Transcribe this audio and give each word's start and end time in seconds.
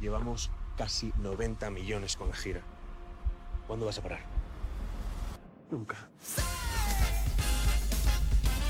Llevamos 0.00 0.50
casi 0.78 1.12
90 1.18 1.70
millones 1.70 2.16
con 2.16 2.28
la 2.28 2.34
gira. 2.34 2.62
¿Cuándo 3.66 3.84
vas 3.84 3.98
a 3.98 4.02
parar? 4.02 4.20
Nunca. 5.70 6.08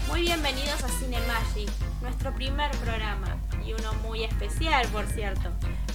Muy 0.08 0.22
bienvenidos 0.22 0.82
a 0.82 0.88
Cine 0.88 1.18
Magic, 1.28 1.70
nuestro 2.02 2.34
primer 2.34 2.72
programa, 2.78 3.38
y 3.64 3.72
uno 3.74 3.94
muy 4.02 4.24
especial, 4.24 4.88
por 4.88 5.06
cierto, 5.06 5.52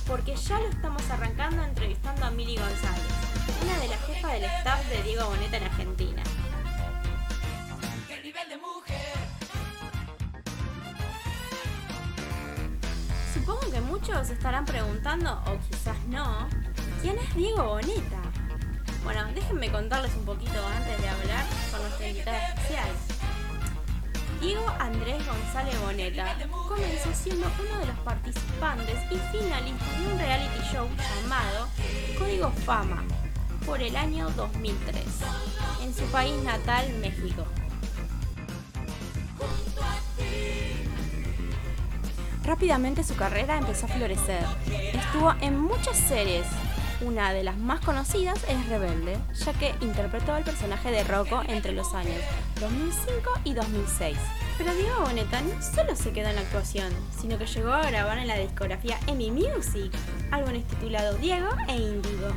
porque 0.08 0.38
ya 0.38 0.58
lo 0.58 0.70
estamos 0.70 1.08
arrancando 1.10 1.62
entrevistando 1.64 2.26
a 2.26 2.32
Mili 2.32 2.56
González, 2.56 3.04
una 3.62 3.78
de 3.80 3.90
las 3.90 4.06
jefas 4.06 4.32
del 4.32 4.46
staff 4.46 4.90
de 4.90 5.04
Diego 5.04 5.26
Boneta 5.26 5.58
en 5.58 5.64
Argentina. 5.66 6.15
Muchos 14.08 14.30
estarán 14.30 14.66
preguntando, 14.66 15.32
o 15.48 15.58
quizás 15.68 15.98
no, 16.10 16.48
¿quién 17.02 17.18
es 17.18 17.36
Diego 17.36 17.64
Boneta? 17.64 18.22
Bueno, 19.04 19.22
déjenme 19.34 19.72
contarles 19.72 20.14
un 20.16 20.26
poquito 20.26 20.64
antes 20.78 21.02
de 21.02 21.10
hablar 21.10 21.46
con 21.72 21.82
nuestra 21.82 22.08
invitada 22.10 22.48
especial. 22.50 22.90
Diego 24.40 24.68
Andrés 24.80 25.26
González 25.26 25.82
Boneta 25.82 26.38
comenzó 26.68 27.14
siendo 27.16 27.48
uno 27.60 27.80
de 27.80 27.86
los 27.88 27.98
participantes 28.00 28.96
y 29.10 29.18
finalistas 29.36 30.00
de 30.00 30.14
un 30.14 30.20
reality 30.20 30.60
show 30.72 30.88
llamado 31.22 31.68
Código 32.20 32.52
Fama 32.64 33.04
por 33.66 33.82
el 33.82 33.96
año 33.96 34.30
2003 34.32 35.04
en 35.82 35.96
su 35.96 36.04
país 36.12 36.36
natal, 36.44 36.94
México. 37.02 37.44
Rápidamente 42.46 43.04
su 43.04 43.16
carrera 43.16 43.58
empezó 43.58 43.88
a 43.88 43.90
florecer. 43.90 44.44
Estuvo 44.94 45.34
en 45.42 45.60
muchas 45.60 45.98
series. 45.98 46.46
Una 47.02 47.34
de 47.34 47.44
las 47.44 47.58
más 47.58 47.82
conocidas 47.82 48.40
es 48.48 48.70
Rebelde, 48.70 49.18
ya 49.34 49.54
que 49.54 49.74
interpretó 49.82 50.38
el 50.38 50.44
personaje 50.44 50.92
de 50.92 51.04
Rocco 51.04 51.42
entre 51.48 51.72
los 51.72 51.94
años 51.94 52.22
2005 52.62 53.32
y 53.46 53.54
2006. 53.54 54.18
Pero 54.60 54.74
Diego 54.76 55.02
Boneta 55.02 55.42
no 55.42 55.62
solo 55.62 55.96
se 55.96 56.14
quedó 56.14 56.30
en 56.30 56.36
la 56.36 56.42
actuación, 56.42 56.94
sino 57.20 57.38
que 57.38 57.48
llegó 57.48 57.74
a 57.74 57.90
grabar 57.90 58.20
en 58.20 58.28
la 58.28 58.38
discografía 58.38 59.00
Emmy 59.08 59.32
Music, 59.32 59.92
álbumes 60.32 60.66
titulado 60.66 61.18
Diego 61.18 61.50
e 61.68 61.76
Indigo. 61.76 62.28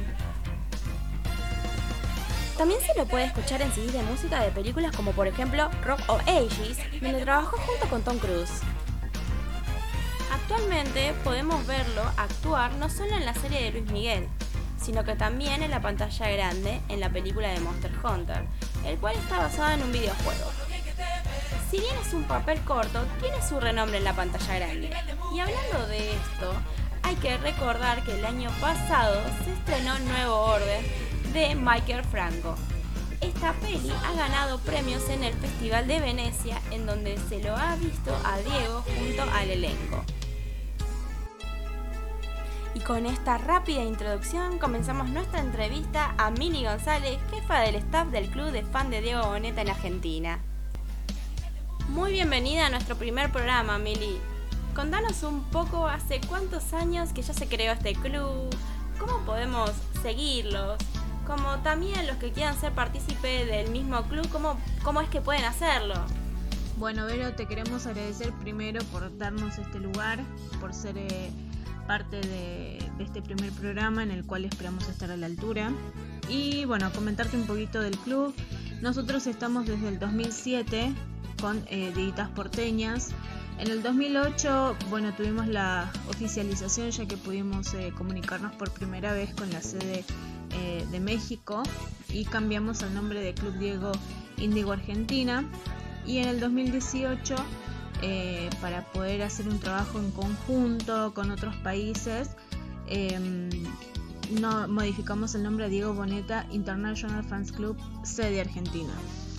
También 2.56 2.80
se 2.80 2.98
lo 2.98 3.06
puede 3.06 3.26
escuchar 3.26 3.62
en 3.62 3.70
CDs 3.70 3.92
de 3.92 4.02
música 4.02 4.42
de 4.42 4.50
películas 4.50 4.96
como 4.96 5.12
por 5.12 5.28
ejemplo 5.28 5.70
Rock 5.84 6.00
of 6.08 6.20
Ages, 6.22 6.78
donde 7.00 7.22
trabajó 7.22 7.56
junto 7.58 7.88
con 7.88 8.02
Tom 8.02 8.18
Cruise. 8.18 8.62
Actualmente 10.50 11.12
podemos 11.24 11.66
verlo 11.66 12.00
actuar 12.16 12.72
no 12.76 12.88
solo 12.88 13.14
en 13.14 13.26
la 13.26 13.34
serie 13.34 13.64
de 13.64 13.70
Luis 13.70 13.92
Miguel, 13.92 14.26
sino 14.80 15.04
que 15.04 15.14
también 15.14 15.62
en 15.62 15.70
la 15.70 15.82
pantalla 15.82 16.30
grande 16.30 16.80
en 16.88 17.00
la 17.00 17.10
película 17.10 17.48
de 17.48 17.60
Monster 17.60 17.92
Hunter, 18.02 18.44
el 18.86 18.96
cual 18.96 19.14
está 19.16 19.40
basado 19.40 19.72
en 19.72 19.82
un 19.82 19.92
videojuego. 19.92 20.50
Si 21.70 21.80
bien 21.80 21.94
es 22.00 22.14
un 22.14 22.24
papel 22.24 22.62
corto, 22.62 23.04
tiene 23.20 23.36
su 23.46 23.60
renombre 23.60 23.98
en 23.98 24.04
la 24.04 24.14
pantalla 24.14 24.54
grande. 24.54 24.90
Y 25.34 25.40
hablando 25.40 25.86
de 25.86 26.12
esto, 26.12 26.54
hay 27.02 27.16
que 27.16 27.36
recordar 27.36 28.02
que 28.04 28.18
el 28.18 28.24
año 28.24 28.50
pasado 28.58 29.20
se 29.44 29.52
estrenó 29.52 29.98
Nuevo 29.98 30.34
Orden 30.34 30.82
de 31.34 31.56
Michael 31.56 32.04
Franco. 32.04 32.54
Esta 33.20 33.52
peli 33.52 33.92
ha 34.02 34.14
ganado 34.14 34.60
premios 34.60 35.10
en 35.10 35.24
el 35.24 35.34
Festival 35.34 35.86
de 35.86 36.00
Venecia, 36.00 36.58
en 36.70 36.86
donde 36.86 37.18
se 37.28 37.42
lo 37.42 37.54
ha 37.54 37.76
visto 37.76 38.18
a 38.24 38.38
Diego 38.38 38.82
junto 38.96 39.22
al 39.30 39.50
elenco. 39.50 40.06
Con 42.88 43.04
esta 43.04 43.36
rápida 43.36 43.84
introducción 43.84 44.58
comenzamos 44.58 45.10
nuestra 45.10 45.40
entrevista 45.40 46.14
a 46.16 46.30
Mili 46.30 46.64
González, 46.64 47.18
jefa 47.30 47.60
del 47.60 47.74
staff 47.74 48.08
del 48.08 48.30
club 48.30 48.50
de 48.50 48.62
fan 48.62 48.88
de 48.88 49.02
Diego 49.02 49.26
Boneta 49.26 49.60
en 49.60 49.68
Argentina. 49.68 50.38
Muy 51.90 52.12
bienvenida 52.12 52.64
a 52.64 52.70
nuestro 52.70 52.96
primer 52.96 53.30
programa, 53.30 53.76
Mili. 53.76 54.18
Contanos 54.74 55.22
un 55.22 55.44
poco 55.50 55.86
hace 55.86 56.22
cuántos 56.28 56.72
años 56.72 57.12
que 57.12 57.20
ya 57.20 57.34
se 57.34 57.46
creó 57.46 57.74
este 57.74 57.92
club, 57.92 58.48
cómo 58.98 59.18
podemos 59.26 59.70
seguirlos, 60.00 60.78
como 61.26 61.58
también 61.58 62.06
los 62.06 62.16
que 62.16 62.32
quieran 62.32 62.58
ser 62.58 62.72
partícipe 62.72 63.44
del 63.44 63.70
mismo 63.70 64.00
club, 64.04 64.26
cómo, 64.30 64.58
cómo 64.82 65.02
es 65.02 65.10
que 65.10 65.20
pueden 65.20 65.44
hacerlo. 65.44 65.94
Bueno, 66.78 67.04
Vero, 67.04 67.34
te 67.34 67.44
queremos 67.44 67.86
agradecer 67.86 68.32
primero 68.40 68.82
por 68.86 69.14
darnos 69.18 69.58
este 69.58 69.78
lugar, 69.78 70.20
por 70.58 70.72
ser 70.72 70.96
eh, 70.96 71.30
parte 71.88 72.20
de, 72.20 72.78
este 73.00 73.22
primer 73.22 73.50
programa 73.52 74.02
en 74.02 74.10
el 74.10 74.24
cual 74.24 74.44
esperamos 74.44 74.88
estar 74.88 75.10
a 75.10 75.16
la 75.16 75.26
altura. 75.26 75.72
Y 76.28 76.66
bueno, 76.66 76.92
comentarte 76.92 77.36
un 77.36 77.46
poquito 77.46 77.80
del 77.80 77.96
club. 77.98 78.34
Nosotros 78.82 79.26
estamos 79.26 79.66
desde 79.66 79.88
el 79.88 79.98
2007 79.98 80.92
con 81.40 81.64
eh, 81.70 82.12
Porteñas. 82.36 83.08
En 83.58 83.70
el 83.70 83.82
2008, 83.82 84.76
bueno, 84.90 85.12
tuvimos 85.14 85.48
la 85.48 85.90
oficialización 86.08 86.90
ya 86.90 87.06
que 87.06 87.16
pudimos 87.16 87.74
eh, 87.74 87.92
comunicarnos 87.96 88.54
por 88.54 88.70
primera 88.70 89.12
vez 89.12 89.34
con 89.34 89.50
la 89.50 89.62
sede 89.62 90.04
eh, 90.52 90.86
de 90.90 91.00
México 91.00 91.62
y 92.10 92.24
cambiamos 92.24 92.82
el 92.82 92.94
nombre 92.94 93.20
de 93.20 93.34
Club 93.34 93.54
Diego 93.58 93.92
Índigo 94.36 94.72
Argentina. 94.72 95.44
Y 96.06 96.18
en 96.18 96.28
el 96.28 96.40
2018, 96.40 97.34
eh, 98.02 98.50
para 98.60 98.84
poder 98.92 99.22
hacer 99.22 99.48
un 99.48 99.58
trabajo 99.58 99.98
en 99.98 100.10
conjunto 100.10 101.12
con 101.14 101.30
otros 101.30 101.54
países, 101.56 102.30
em, 102.86 103.50
modificamos 104.68 105.34
el 105.34 105.42
nombre 105.42 105.64
a 105.64 105.68
Diego 105.68 105.94
Boneta 105.94 106.46
International 106.50 107.24
Fans 107.24 107.52
Club, 107.52 107.76
sede 108.02 108.40
Argentina. 108.40 108.92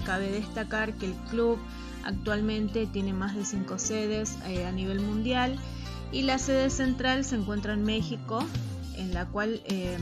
Cabe 0.06 0.32
destacar 0.32 0.94
que 0.94 1.08
el 1.08 1.14
club 1.30 1.60
Actualmente 2.04 2.88
tiene 2.88 3.14
más 3.14 3.36
de 3.36 3.46
cinco 3.46 3.78
sedes 3.78 4.38
eh, 4.48 4.66
a 4.66 4.72
nivel 4.72 5.00
mundial 5.02 5.58
y 6.12 6.22
la 6.24 6.40
sede 6.40 6.70
central 6.70 7.26
se 7.26 7.36
encuentra 7.36 7.74
en 7.74 7.84
México, 7.84 8.44
en 8.96 9.14
la 9.14 9.26
cual 9.26 9.62
eh, 9.66 9.98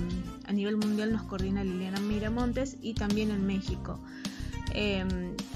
a 0.46 0.54
nivel 0.54 0.78
mundial 0.78 1.12
nos 1.12 1.24
coordina 1.24 1.64
Liliana 1.64 2.00
Miramontes 2.00 2.78
y 2.82 2.94
también 2.94 3.32
en 3.32 3.46
México. 3.46 4.00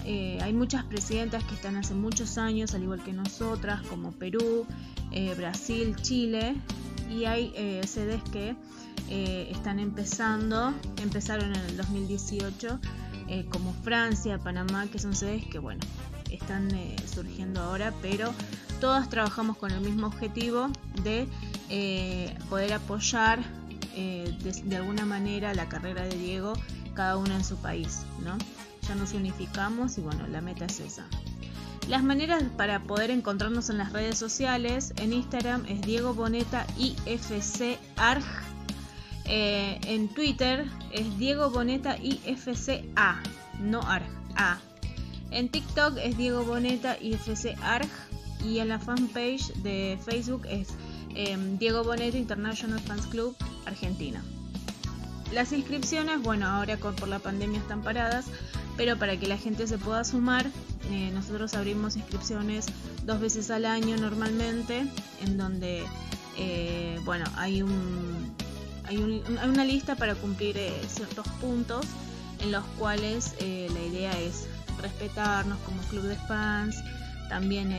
Eh, 0.05 0.39
hay 0.41 0.53
muchas 0.53 0.83
presidentas 0.85 1.43
que 1.43 1.53
están 1.53 1.75
hace 1.75 1.93
muchos 1.93 2.37
años, 2.37 2.73
al 2.73 2.83
igual 2.83 3.03
que 3.03 3.13
nosotras, 3.13 3.81
como 3.83 4.11
Perú, 4.11 4.65
eh, 5.11 5.33
Brasil, 5.35 5.95
Chile, 6.01 6.55
y 7.09 7.25
hay 7.25 7.51
eh, 7.55 7.81
sedes 7.85 8.21
que 8.31 8.55
están 9.09 9.79
empezando, 9.79 10.73
empezaron 11.01 11.53
en 11.53 11.61
el 11.65 11.75
2018, 11.75 12.79
como 13.49 13.73
Francia, 13.83 14.37
Panamá, 14.37 14.87
que 14.87 14.99
son 14.99 15.13
sedes 15.13 15.45
que, 15.47 15.59
bueno, 15.59 15.81
están 16.29 16.69
surgiendo 17.13 17.59
ahora, 17.59 17.93
pero 18.01 18.33
todas 18.79 19.09
trabajamos 19.09 19.57
con 19.57 19.71
el 19.71 19.81
mismo 19.81 20.07
objetivo 20.07 20.69
de 21.03 21.27
poder 22.49 22.71
apoyar 22.71 23.43
de, 23.93 24.61
de, 24.63 24.75
alguna 24.77 25.05
manera 25.05 25.53
la 25.53 25.67
carrera 25.67 26.03
de 26.03 26.15
Diego, 26.15 26.53
cada 26.93 27.17
uno 27.17 27.35
en 27.35 27.43
su 27.43 27.57
país, 27.57 28.03
¿no? 28.23 28.37
Ya 28.87 28.95
nos 28.95 29.13
unificamos 29.13 29.97
y 29.97 30.01
bueno, 30.01 30.27
la 30.27 30.41
meta 30.41 30.65
es 30.65 30.79
esa. 30.79 31.05
Las 31.87 32.03
maneras 32.03 32.43
para 32.57 32.83
poder 32.83 33.11
encontrarnos 33.11 33.69
en 33.69 33.77
las 33.77 33.91
redes 33.91 34.17
sociales, 34.17 34.93
en 34.97 35.13
Instagram 35.13 35.65
es 35.67 35.81
Diego 35.81 36.13
Boneta 36.13 36.65
IFC 36.77 37.79
ARG, 37.97 38.23
eh, 39.25 39.79
en 39.85 40.07
Twitter 40.09 40.65
es 40.91 41.17
Diego 41.17 41.49
Boneta 41.49 41.97
IFCA, 41.97 43.21
no 43.59 43.81
ARG, 43.81 44.05
A. 44.35 44.59
En 45.31 45.49
TikTok 45.49 45.97
es 45.97 46.17
Diego 46.17 46.43
Boneta 46.43 46.97
IFC 46.99 47.57
ARG 47.61 47.89
y 48.45 48.59
en 48.59 48.69
la 48.69 48.79
fanpage 48.79 49.53
de 49.63 49.99
Facebook 50.03 50.45
es 50.47 50.69
eh, 51.15 51.37
Diego 51.59 51.83
Boneta 51.83 52.17
International 52.17 52.79
Fans 52.79 53.07
Club 53.07 53.35
Argentina. 53.65 54.23
Las 55.33 55.53
inscripciones, 55.53 56.21
bueno, 56.21 56.47
ahora 56.47 56.77
por 56.77 57.07
la 57.07 57.19
pandemia 57.19 57.59
están 57.59 57.81
paradas, 57.83 58.25
pero 58.81 58.97
para 58.97 59.15
que 59.15 59.27
la 59.27 59.37
gente 59.37 59.67
se 59.67 59.77
pueda 59.77 60.03
sumar, 60.03 60.47
eh, 60.89 61.11
nosotros 61.13 61.53
abrimos 61.53 61.95
inscripciones 61.95 62.65
dos 63.05 63.19
veces 63.19 63.51
al 63.51 63.65
año 63.65 63.95
normalmente, 63.95 64.87
en 65.21 65.37
donde, 65.37 65.83
eh, 66.35 66.99
bueno, 67.05 67.25
hay, 67.35 67.61
un, 67.61 68.35
una 68.89 69.65
lista 69.65 69.95
para 69.95 70.15
cumplir 70.15 70.57
eh, 70.57 70.73
ciertos 70.87 71.27
puntos 71.39 71.85
en 72.39 72.51
los 72.51 72.65
cuales 72.79 73.35
la 73.39 73.81
idea 73.81 74.19
es 74.19 74.47
respetarnos 74.81 75.59
como 75.59 75.79
club 75.83 76.05
de 76.05 76.15
fans, 76.15 76.83
también 77.29 77.69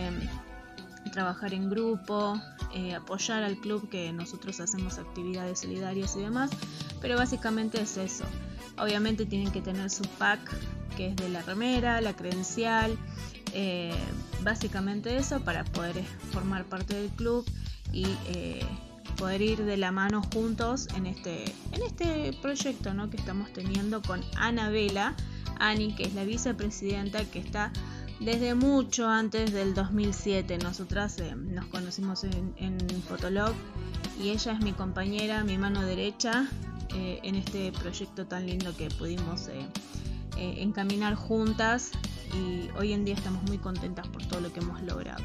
trabajar 1.12 1.52
en 1.52 1.68
grupo, 1.68 2.40
apoyar 2.96 3.42
al 3.42 3.56
club 3.56 3.90
que 3.90 4.12
nosotros 4.12 4.60
hacemos 4.60 4.98
actividades 4.98 5.62
solidarias 5.62 6.14
y 6.14 6.20
demás, 6.20 6.52
pero 7.00 7.16
básicamente 7.16 7.80
es 7.80 7.96
eso. 7.96 8.24
Obviamente 8.78 9.26
tienen 9.26 9.52
que 9.52 9.60
tener 9.60 9.90
su 9.90 10.02
pack 10.18 10.40
que 10.96 11.08
es 11.08 11.16
de 11.16 11.28
la 11.28 11.42
remera, 11.42 12.00
la 12.00 12.14
credencial, 12.14 12.98
eh, 13.54 13.94
básicamente 14.42 15.16
eso 15.16 15.40
para 15.40 15.64
poder 15.64 16.02
formar 16.32 16.64
parte 16.64 16.94
del 16.94 17.08
club 17.10 17.44
y 17.92 18.06
poder 19.22 19.42
ir 19.42 19.64
de 19.64 19.76
la 19.76 19.92
mano 19.92 20.22
juntos 20.34 20.88
en 20.96 21.06
este, 21.06 21.44
en 21.72 21.82
este 21.82 22.32
proyecto 22.42 22.92
¿no? 22.92 23.10
que 23.10 23.16
estamos 23.16 23.52
teniendo 23.52 24.02
con 24.02 24.20
Ana 24.36 24.68
Vela, 24.68 25.14
Ani, 25.60 25.94
que 25.94 26.04
es 26.04 26.14
la 26.14 26.24
vicepresidenta 26.24 27.24
que 27.26 27.38
está 27.38 27.72
desde 28.20 28.54
mucho 28.54 29.08
antes 29.08 29.52
del 29.52 29.74
2007. 29.74 30.58
Nosotras 30.58 31.18
eh, 31.18 31.34
nos 31.36 31.66
conocimos 31.66 32.24
en, 32.24 32.52
en, 32.56 32.78
Fotolog 33.02 33.54
y 34.20 34.30
ella 34.30 34.52
es 34.52 34.60
mi 34.60 34.72
compañera, 34.72 35.44
mi 35.44 35.58
mano 35.58 35.82
derecha 35.82 36.48
eh, 36.94 37.20
en 37.22 37.36
este 37.36 37.72
proyecto 37.72 38.26
tan 38.26 38.46
lindo 38.46 38.76
que 38.76 38.88
pudimos 38.88 39.48
eh, 39.48 39.66
encaminar 40.36 41.14
juntas 41.14 41.92
y 42.34 42.68
hoy 42.78 42.92
en 42.92 43.04
día 43.04 43.14
estamos 43.14 43.42
muy 43.44 43.58
contentas 43.58 44.06
por 44.08 44.24
todo 44.26 44.40
lo 44.40 44.52
que 44.52 44.60
hemos 44.60 44.80
logrado. 44.82 45.24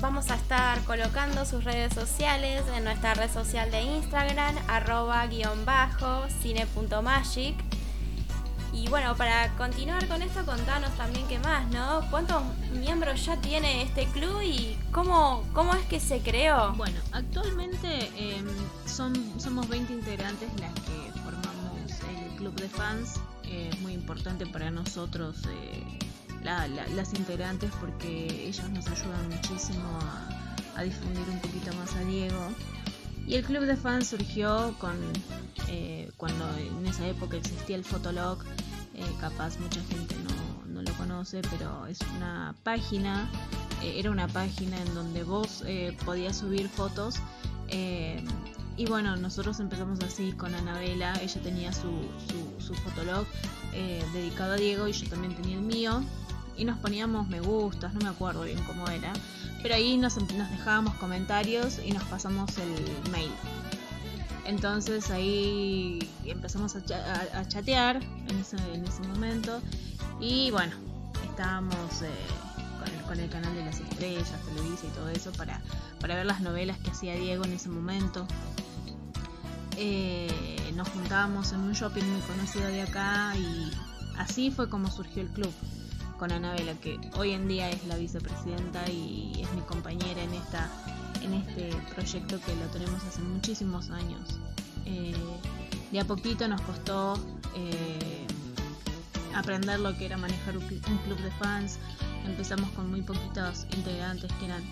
Vamos 0.00 0.30
a 0.30 0.36
estar 0.36 0.82
colocando 0.84 1.44
sus 1.44 1.62
redes 1.62 1.92
sociales 1.92 2.62
en 2.74 2.84
nuestra 2.84 3.12
red 3.12 3.30
social 3.30 3.70
de 3.70 3.82
Instagram, 3.82 4.56
arroba 4.66 5.26
guion 5.26 5.66
bajo, 5.66 6.26
cine.magic. 6.40 7.69
Y 8.80 8.88
bueno, 8.88 9.14
para 9.14 9.54
continuar 9.56 10.08
con 10.08 10.22
esto, 10.22 10.44
contanos 10.46 10.90
también 10.96 11.26
qué 11.28 11.38
más, 11.38 11.70
¿no? 11.70 12.00
¿Cuántos 12.10 12.42
miembros 12.72 13.26
ya 13.26 13.36
tiene 13.36 13.82
este 13.82 14.06
club 14.06 14.40
y 14.42 14.78
cómo, 14.90 15.44
cómo 15.52 15.74
es 15.74 15.84
que 15.84 16.00
se 16.00 16.20
creó? 16.20 16.72
Bueno, 16.72 16.98
actualmente 17.12 18.10
em, 18.16 18.46
son, 18.86 19.14
somos 19.38 19.68
20 19.68 19.92
integrantes 19.92 20.48
las 20.58 20.72
que 20.72 21.20
formamos 21.22 21.90
el 22.08 22.36
club 22.36 22.54
de 22.54 22.68
fans. 22.70 23.20
Es 23.44 23.78
muy 23.80 23.92
importante 23.92 24.46
para 24.46 24.70
nosotros. 24.70 25.36
Eh, 25.50 25.98
las 26.42 27.12
integrantes 27.12 27.70
porque 27.80 28.48
ellas 28.48 28.70
nos 28.70 28.86
ayudan 28.86 29.28
muchísimo 29.28 29.98
a, 30.00 30.82
difundir 30.82 31.28
un 31.28 31.38
poquito 31.40 31.74
más 31.74 31.94
a 31.96 32.00
Diego. 32.00 32.48
Y 33.26 33.34
el 33.34 33.44
club 33.44 33.64
de 33.64 33.76
fans 33.76 34.08
surgió 34.08 34.74
con 34.78 34.96
eh, 35.68 36.10
cuando 36.16 36.48
en 36.56 36.86
esa 36.86 37.06
época 37.06 37.36
existía 37.36 37.76
el 37.76 37.84
Fotolog, 37.84 38.42
eh, 38.94 39.04
capaz 39.20 39.58
mucha 39.58 39.80
gente 39.84 40.14
no, 40.16 40.66
no, 40.66 40.82
lo 40.82 40.92
conoce, 40.94 41.42
pero 41.50 41.86
es 41.86 41.98
una 42.16 42.54
página, 42.62 43.28
eh, 43.82 43.94
era 43.98 44.10
una 44.10 44.28
página 44.28 44.76
en 44.80 44.94
donde 44.94 45.22
vos 45.22 45.64
podías 46.04 46.36
subir 46.38 46.68
fotos. 46.68 47.20
y 48.76 48.86
bueno, 48.86 49.16
nosotros 49.16 49.60
empezamos 49.60 50.00
así 50.00 50.32
con 50.32 50.54
Anabela, 50.54 51.12
ella 51.20 51.42
tenía 51.42 51.72
su, 51.72 51.90
su, 52.28 52.64
su 52.66 52.74
fotolog 52.74 53.26
dedicado 54.12 54.54
a 54.54 54.56
Diego 54.56 54.88
y 54.88 54.92
yo 54.92 55.08
también 55.08 55.34
tenía 55.34 55.56
el 55.56 55.62
mío 55.62 56.02
y 56.60 56.64
nos 56.64 56.78
poníamos 56.78 57.28
me 57.28 57.40
gustas, 57.40 57.94
no 57.94 58.00
me 58.00 58.08
acuerdo 58.08 58.42
bien 58.42 58.62
cómo 58.64 58.86
era, 58.88 59.12
pero 59.62 59.74
ahí 59.74 59.96
nos, 59.96 60.16
nos 60.16 60.50
dejábamos 60.50 60.94
comentarios 60.94 61.78
y 61.84 61.92
nos 61.92 62.04
pasamos 62.04 62.50
el 62.58 63.10
mail. 63.10 63.30
Entonces 64.44 65.10
ahí 65.10 65.98
empezamos 66.24 66.74
a, 66.76 67.48
chatear 67.48 68.00
en 68.28 68.38
ese, 68.38 68.56
en 68.74 68.84
ese, 68.84 69.02
momento 69.02 69.60
y 70.20 70.50
bueno, 70.50 70.72
estábamos 71.28 72.02
eh, 72.02 72.10
con, 73.06 73.20
el, 73.20 73.28
canal 73.28 73.54
de 73.54 73.64
las 73.64 73.80
estrellas, 73.80 74.32
Televisa 74.46 74.86
y 74.86 74.90
todo 74.90 75.08
eso 75.08 75.32
para, 75.32 75.60
para 76.00 76.16
ver 76.16 76.26
las 76.26 76.40
novelas 76.40 76.78
que 76.78 76.90
hacía 76.90 77.14
Diego 77.14 77.44
en 77.44 77.52
ese 77.52 77.68
momento. 77.68 78.26
Eh, 79.76 80.72
nos 80.74 80.88
juntábamos 80.88 81.52
en 81.52 81.60
un 81.60 81.72
shopping 81.72 82.04
muy 82.04 82.20
conocido 82.22 82.66
de 82.66 82.82
acá 82.82 83.34
y 83.36 83.70
así 84.18 84.50
fue 84.50 84.68
como 84.68 84.90
surgió 84.90 85.22
el 85.22 85.28
club 85.28 85.52
con 86.18 86.32
Anabela, 86.32 86.74
que 86.74 87.00
hoy 87.16 87.32
en 87.32 87.48
día 87.48 87.70
es 87.70 87.86
la 87.86 87.96
vicepresidenta 87.96 88.86
y 88.90 89.40
es 89.42 89.50
mi 89.52 89.62
compañera 89.62 90.22
en, 90.22 90.34
esta, 90.34 90.68
en 91.22 91.34
este 91.34 91.70
proyecto 91.94 92.40
que 92.40 92.54
lo 92.56 92.66
tenemos 92.66 93.02
hace 93.04 93.20
muchísimos 93.20 93.90
años. 93.90 94.38
Eh, 94.86 95.14
de 95.92 96.00
a 96.00 96.04
poquito 96.04 96.46
nos 96.48 96.60
costó 96.62 97.14
eh, 97.56 98.26
aprender 99.34 99.80
lo 99.80 99.96
que 99.96 100.06
era 100.06 100.16
manejar 100.16 100.56
un, 100.56 100.66
club 100.66 101.18
de 101.22 101.30
fans. 101.32 101.78
Empezamos 102.24 102.70
con 102.70 102.90
muy 102.90 103.02
poquitos 103.02 103.66
integrantes, 103.76 104.30
que 104.34 104.44
eran 104.44 104.62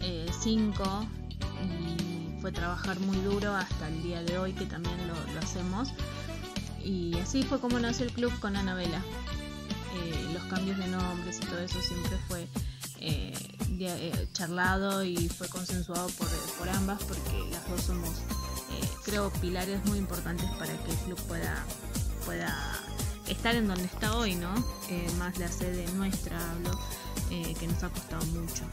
eh, 0.00 0.26
cinco, 0.40 1.06
y 1.62 2.40
fue 2.40 2.52
trabajar 2.52 2.98
muy 3.00 3.16
duro 3.18 3.54
hasta 3.54 3.88
el 3.88 4.02
día 4.02 4.22
de 4.22 4.38
hoy, 4.38 4.52
que 4.52 4.66
también 4.66 4.96
lo, 5.08 5.14
hacemos. 5.40 5.92
Y 6.84 7.16
así 7.18 7.42
fue 7.42 7.60
como 7.60 7.78
nació 7.78 8.06
el 8.06 8.12
club 8.12 8.32
con 8.40 8.56
Anabela. 8.56 9.02
Los 10.32 10.42
cambios 10.44 10.76
de 10.78 10.88
nombres 10.88 11.38
y 11.40 11.46
todo 11.46 11.60
eso 11.60 11.80
siempre 11.80 12.18
fue 12.28 12.48
eh, 13.80 14.12
eh, 14.12 14.28
charlado 14.32 15.02
y 15.04 15.28
fue 15.28 15.48
consensuado 15.48 16.08
por, 16.58 16.68
ambas 16.68 17.02
porque 17.02 17.50
las 17.50 17.68
dos 17.68 17.82
somos, 17.82 18.10
creo, 19.04 19.30
pilares 19.40 19.84
muy 19.86 19.98
importantes 19.98 20.48
para 20.58 20.72
que 20.84 20.90
el 20.90 20.96
club 20.98 21.20
pueda, 21.22 21.64
pueda 22.24 22.80
estar 23.26 23.54
en 23.54 23.66
donde 23.66 23.84
está 23.84 24.16
hoy, 24.16 24.36
¿no? 24.36 24.52
más 25.18 25.38
la 25.38 25.48
sede 25.48 25.86
nuestra, 25.92 26.38
hablo, 26.50 26.78
que 27.28 27.66
nos 27.66 27.82
ha 27.82 27.88
costado 27.88 28.24
mucho. 28.26 28.64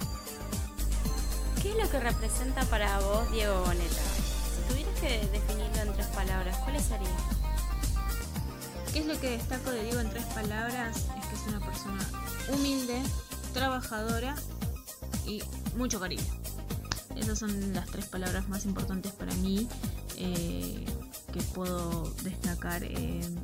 ¿Qué 1.62 1.72
es 1.72 1.78
lo 1.78 1.90
que 1.90 2.00
representa 2.00 2.64
para 2.66 3.00
vos 3.00 3.32
Diego 3.32 3.62
Boneta? 3.62 4.02
Si 4.16 4.74
tuvieras 4.74 5.00
que 5.00 5.28
definirlo 5.32 5.82
en 5.82 5.94
tres 5.94 6.08
palabras, 6.08 6.58
¿cuáles 6.60 6.84
serían? 6.84 7.16
¿Qué 8.94 9.00
es 9.00 9.06
lo 9.06 9.20
que 9.20 9.32
destaco 9.32 9.72
de 9.72 9.84
Diego 9.84 10.00
en 10.00 10.10
tres 10.10 10.26
palabras? 10.26 10.98
Es 10.98 11.26
que 11.28 11.36
es 11.36 11.48
una 11.48 11.60
persona 11.60 12.04
humilde, 12.50 13.02
trabajadora 13.54 14.36
y 15.26 15.42
mucho 15.78 16.00
cariño. 16.00 16.24
Esas 17.16 17.40
son 17.40 17.74
las 17.74 17.88
tres 17.88 18.06
palabras 18.06 18.48
más 18.50 18.66
importantes 18.66 19.12
para 19.12 19.34
mí 19.36 19.68
eh, 20.18 20.86
que 21.34 21.42
puedo 21.54 22.12
destacar 22.24 22.84
en, 22.84 23.40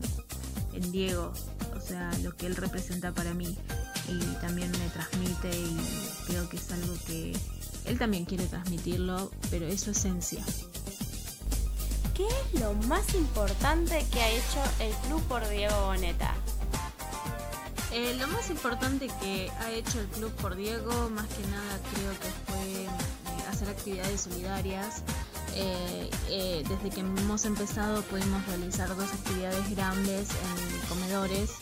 Diego. 0.91 1.33
O 1.75 1.81
sea, 1.81 2.11
lo 2.23 2.35
que 2.35 2.45
él 2.45 2.55
representa 2.55 3.11
para 3.11 3.33
mí 3.33 3.57
y 4.07 4.19
también 4.41 4.71
me 4.71 4.89
transmite 4.89 5.49
y 5.49 5.77
creo 6.27 6.47
que 6.49 6.57
es 6.57 6.71
algo 6.71 6.93
que 7.07 7.35
él 7.85 7.97
también 7.97 8.25
quiere 8.25 8.45
transmitirlo, 8.45 9.31
pero 9.49 9.65
es 9.65 9.81
su 9.81 9.91
esencia. 9.91 10.43
¿Qué 12.13 12.27
es 12.27 12.61
lo 12.61 12.73
más 12.87 13.13
importante 13.15 14.05
que 14.11 14.21
ha 14.21 14.29
hecho 14.29 14.63
el 14.79 14.91
club 15.07 15.21
por 15.23 15.47
Diego 15.49 15.87
Boneta? 15.87 16.35
Eh, 17.97 18.15
lo 18.19 18.27
más 18.27 18.51
importante 18.51 19.07
que 19.19 19.49
ha 19.59 19.71
hecho 19.71 19.99
el 19.99 20.05
club 20.05 20.31
por 20.33 20.55
Diego, 20.55 21.09
más 21.09 21.25
que 21.29 21.41
nada 21.47 21.79
creo 21.95 22.11
que 22.11 22.29
fue 22.45 22.83
eh, 22.83 22.87
hacer 23.49 23.69
actividades 23.69 24.21
solidarias. 24.21 25.01
Eh, 25.55 26.63
desde 26.69 26.91
que 26.91 26.99
hemos 26.99 27.45
empezado 27.45 28.03
pudimos 28.03 28.45
realizar 28.45 28.95
dos 28.95 29.11
actividades 29.11 29.67
grandes 29.75 30.29
en 30.29 30.87
comedores 30.89 31.53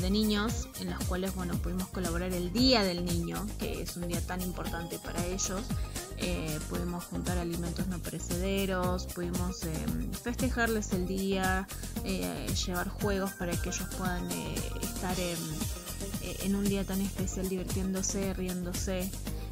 de 0.00 0.10
niños, 0.10 0.68
en 0.80 0.90
las 0.90 0.98
cuales 1.04 1.32
bueno 1.36 1.54
pudimos 1.58 1.86
colaborar 1.88 2.32
el 2.32 2.52
Día 2.52 2.82
del 2.82 3.04
Niño, 3.04 3.46
que 3.60 3.82
es 3.82 3.96
un 3.96 4.08
día 4.08 4.20
tan 4.26 4.40
importante 4.40 4.98
para 4.98 5.24
ellos. 5.24 5.62
Eh, 6.18 6.58
pudimos 6.68 7.04
juntar 7.04 7.38
alimentos 7.38 7.86
no 7.88 7.98
perecederos, 7.98 9.06
pudimos 9.06 9.64
em, 9.64 10.12
festejarles 10.12 10.92
el 10.92 11.06
día, 11.06 11.66
eh, 12.04 12.46
llevar 12.66 12.88
juegos 12.88 13.32
para 13.32 13.52
que 13.52 13.70
ellos 13.70 13.88
puedan 13.98 14.30
eh, 14.30 14.54
estar 14.82 15.16
en, 15.18 16.54
un 16.54 16.64
día 16.64 16.84
tan 16.84 17.00
especial 17.00 17.48
divirtiéndose, 17.48 18.32
riéndose. 18.34 19.10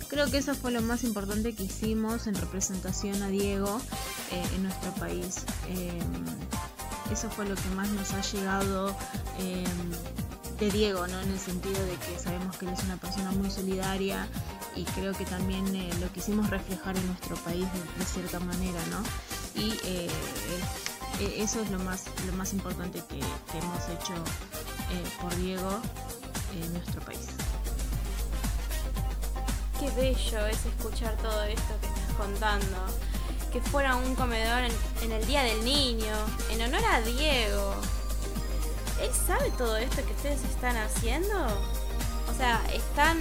Creo 0.09 0.31
que 0.31 0.39
eso 0.39 0.55
fue 0.55 0.71
lo 0.71 0.83
más 0.83 1.05
importante 1.05 1.55
que 1.55 1.65
hicimos 1.65 2.27
en 2.27 2.35
representación 2.35 3.23
a 3.23 3.29
Diego 3.29 3.81
en 4.55 4.63
nuestro 4.63 4.93
país. 4.95 5.45
Eso 7.11 7.31
fue 7.31 7.47
lo 7.47 7.55
que 7.55 7.69
más 7.75 7.89
nos 7.91 8.13
ha 8.13 8.21
llegado 8.21 8.95
de 10.63 10.71
Diego, 10.71 11.07
¿no? 11.07 11.19
En 11.21 11.31
el 11.31 11.39
sentido 11.41 11.85
de 11.85 11.97
que 11.97 12.19
sabemos 12.23 12.57
que 12.57 12.67
él 12.67 12.73
es 12.73 12.85
una 12.85 12.97
persona 12.97 13.33
muy 13.33 13.51
solidaria, 13.51 14.29
y 14.75 14.85
creo 14.85 15.13
que 15.13 15.25
también 15.25 15.75
eh, 15.75 15.91
lo 16.01 16.11
quisimos 16.13 16.49
reflejar 16.51 16.97
en 16.97 17.07
nuestro 17.07 17.37
país 17.37 17.67
de, 17.99 18.05
cierta 18.05 18.41
manera, 18.41 18.81
¿no? 18.91 19.03
Y 19.61 19.73
eh, 19.85 20.09
eh, 21.21 21.35
eso 21.39 21.61
es 21.61 21.71
lo 21.71 21.79
más, 21.81 22.05
lo 22.27 22.33
más 22.33 22.53
importante 22.53 23.03
que, 23.09 23.19
hemos 23.57 23.89
hecho 23.89 24.15
por 25.21 25.35
Diego 25.37 25.81
en 26.55 26.73
nuestro 26.73 27.01
país. 27.03 27.29
Qué 29.79 29.91
bello 29.91 30.47
es 30.47 30.67
escuchar 30.67 31.17
todo 31.17 31.43
esto 31.45 31.75
que 31.81 31.87
estás 31.87 32.15
contando. 32.17 32.77
Que 33.53 33.61
fuera 33.61 33.97
un 33.97 34.15
comedor 34.15 34.63
en 35.03 35.13
el 35.13 35.27
Día 35.27 35.43
del 35.43 35.65
Niño, 35.65 36.15
en 36.51 36.63
honor 36.63 36.85
a 36.91 37.01
Diego. 37.03 37.75
¿Él 39.01 39.11
sabe 39.27 39.51
todo 39.59 39.77
esto 39.77 39.97
que 40.07 40.13
ustedes 40.13 40.43
están 40.45 40.77
haciendo? 40.77 41.47
O 42.31 42.35
sea, 42.35 42.63
están 42.73 43.19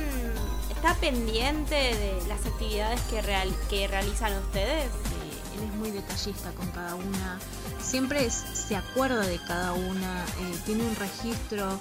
¿Está 0.84 0.96
pendiente 0.96 1.76
de 1.76 2.24
las 2.28 2.44
actividades 2.44 3.00
que, 3.02 3.22
real, 3.22 3.56
que 3.70 3.88
realizan 3.88 4.34
ustedes? 4.40 4.86
él 5.56 5.68
es 5.70 5.76
muy 5.76 5.92
detallista 5.92 6.50
con 6.54 6.66
cada 6.72 6.96
una. 6.96 7.40
Siempre 7.80 8.28
se 8.32 8.76
acuerda 8.76 9.20
de 9.20 9.38
cada 9.46 9.74
una. 9.74 10.26
Eh, 10.26 10.60
tiene 10.66 10.84
un 10.84 10.96
registro 10.96 11.80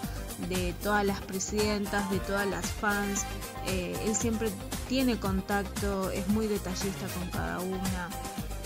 de 0.50 0.74
todas 0.82 1.06
las 1.06 1.22
presidentas, 1.22 2.10
de 2.10 2.18
todas 2.20 2.46
las 2.46 2.66
fans. 2.66 3.24
Eh, 3.68 3.98
él 4.04 4.14
siempre 4.14 4.50
tiene 4.86 5.18
contacto, 5.18 6.10
es 6.10 6.28
muy 6.28 6.46
detallista 6.46 7.06
con 7.18 7.30
cada 7.30 7.58
una. 7.60 8.10